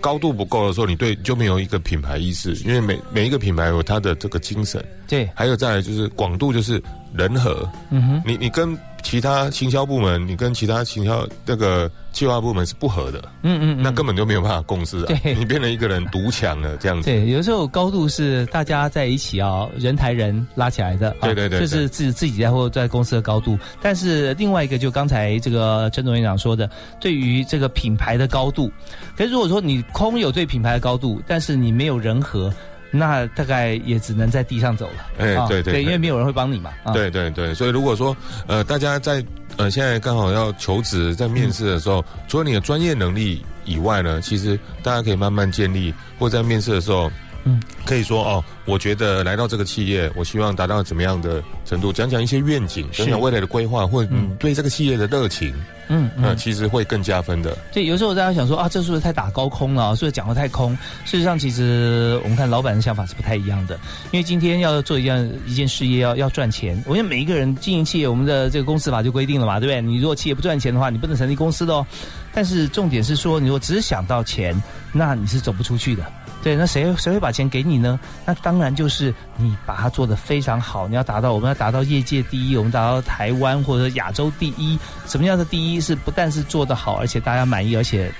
[0.00, 4.84] 高度不够的时候，你对就没有一个品牌意识，因为每每一个品牌有它的这个精神。
[5.06, 6.82] 对，还有再来就是广度，就是
[7.14, 7.68] 人和。
[7.90, 17.10] 嗯哼，你你跟其他行销部门，你跟其他行销那个计划部门是不合的，嗯嗯嗯那根本就没有办法共事啊对，你变成一个人独强了这样子。
[17.10, 21.10] 对，有时候高度是大家在一起啊，人抬人拉起来的。
[21.20, 23.58] 啊对对对就是自自己在或在公司的高度。
[23.80, 26.68] 但是另外一个，就刚才这个陈总院长说的，
[27.00, 28.70] 对于这个品牌的高度，
[29.16, 32.52] 可是如果说你空有对品牌的高度，但是你没有人和，
[32.90, 35.06] 那大概也只能在地上走了。
[35.18, 36.70] 哎啊对，对因为没有人会帮你嘛。
[36.82, 38.16] 啊，对对对，所以如果说
[38.46, 39.24] 呃，大家在
[39.56, 47.10] 呃现在刚好要求职，在面试的时候，除了你的专业能力以外呢，其实大家可以慢慢建立，或在面试的时候，
[47.44, 55.54] 嗯，可以说哦，我觉得来到这个企业，我希望达到怎么样的程度，讲讲一些愿景，是讲讲未来的规划，或者对这个企业的热情，
[55.88, 57.56] 嗯呃，其实会更加分的。
[57.72, 59.96] 对，有时候大家想说啊，这是不是太打高空了？
[59.96, 60.76] 是不是讲的太空？
[61.04, 63.78] 事实上，其实我们看老板的想法是不太一样的。
[64.10, 66.80] 因为今天要做一件一件事业，要要赚钱。
[66.86, 69.80] 我觉得每一个人经营企业，我们的这个公司法就规定了嘛，对不对？
[69.80, 71.86] 你如果企业不赚钱的话，你不能成立公司的哦。
[72.32, 74.54] 但是重点是说，你如果只是想到钱，
[74.92, 76.04] 那你是走不出去的。
[76.42, 77.98] 对，那谁谁会把钱给你呢？
[78.24, 84.78] 那当然就是你把它做得非常好，你要达到我们要达到业界第一，我们达到台湾或者亚洲第一。
[85.06, 85.80] 什么样的第一？
[85.80, 88.12] 是不但是做得好，而且大家满意，而且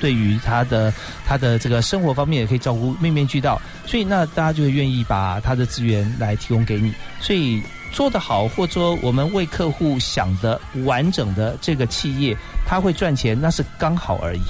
[0.00, 0.92] 对于他的
[1.26, 7.62] 他的这个生活方面也可以照顾面面俱到，所以那大家就会愿意把他的资源来提供给你，所以。
[7.92, 14.42] 做得好，或者说我们为客户想的完整的这个企业，他会赚钱，那是刚好而已。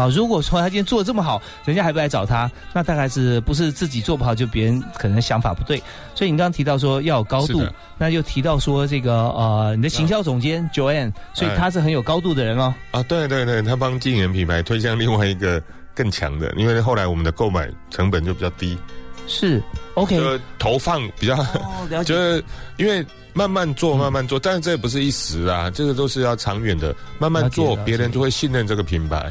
[0.00, 5.82] 啊，如果说他今天做的这么好，人家还不来找他，那大概是不是自己做不好，就别人可能想法不对。
[6.14, 7.62] 所以你刚刚提到说要有高度，
[7.98, 12.74] 那就提到说这个呃，你的行销总监 Joanne，所以他是很有高度的人哦。
[12.92, 15.62] 啊，对对对，他帮经营品牌推向另外一个
[15.94, 18.78] 更强的，因为后来我们的购买成本就比较低，
[19.26, 19.62] 是
[19.94, 22.08] OK，就投放比较，哦，了解。
[22.14, 22.42] 就是
[22.78, 29.30] 因为慢慢做，慢慢做，但是这也不是一时啊，这个都是要长远的，慢慢做别人就会信任这个品牌。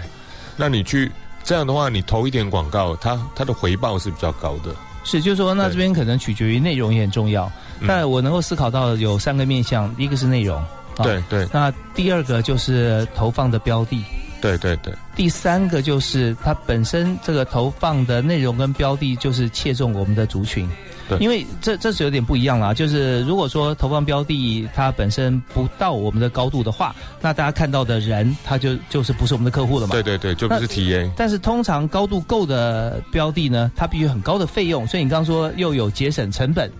[0.59, 1.09] 那你去
[1.41, 4.75] 这样的话，你投一点广告，它它的回报是比较高的。
[5.05, 7.45] 是，就是说，那这边可能取决于内容也很重要。
[7.79, 10.57] 嗯但我能够思考到有三个面向，一个是内容，
[10.97, 14.03] 啊对对那第二个就是投放的标的，
[14.41, 20.69] 对对对，第三个就是它本身这个投放的内容跟标的，就是切中我们的族群。
[21.09, 22.73] 对因为这这是有点不一样啦。
[22.73, 29.91] 就是如果说投放标的它本身不到我们的高度的话，那大家看到的人他就就是不是我们的客户了嘛。
[29.91, 31.09] 对对对，就不是 TA。
[31.17, 36.71] 但是通常高度够的标的呢，它必须很高的费用，所以你刚刚说又有节省成本。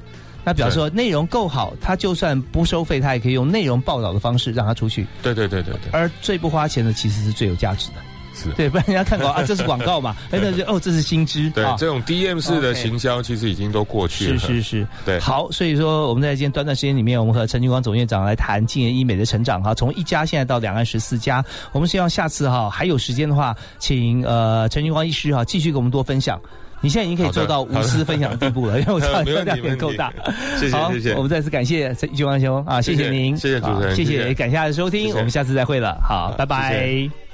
[0.41, 5.05] 那比方说内容够好，它就算不收费，它也可以用内容报道的方式让它出去。
[5.21, 7.95] 对对对对对，而最不花钱的其实是最有价值的，
[8.43, 8.49] 是。
[8.51, 14.39] 对，不然人家看广告啊，这是广告嘛， 哎，那就哦，这是新知，啊，对这种 DM 式的行销其实已经都过去了。
[14.39, 15.19] 是是是，对。
[15.19, 19.61] 好，所以说我们在今天短短时间里面，我们和陈俊光总院长来谈静言医美的成长。
[19.61, 26.39] 哈，从一家现在到两岸十四家，我们希望下次哈还有时间的话，请呃陈俊光医师哈继续给我们多分享。
[26.81, 30.13] 你现在已经可以做到无私分享的地步了，因为我知道 没问题量也够大。
[30.23, 31.13] 好谢谢谢谢。
[31.13, 37.28] 我们再次感谢陈俊光兄啊，谢谢谢您，谢谢主持人啊谢谢感谢大家的收听，我们下次再会了，好，拜拜。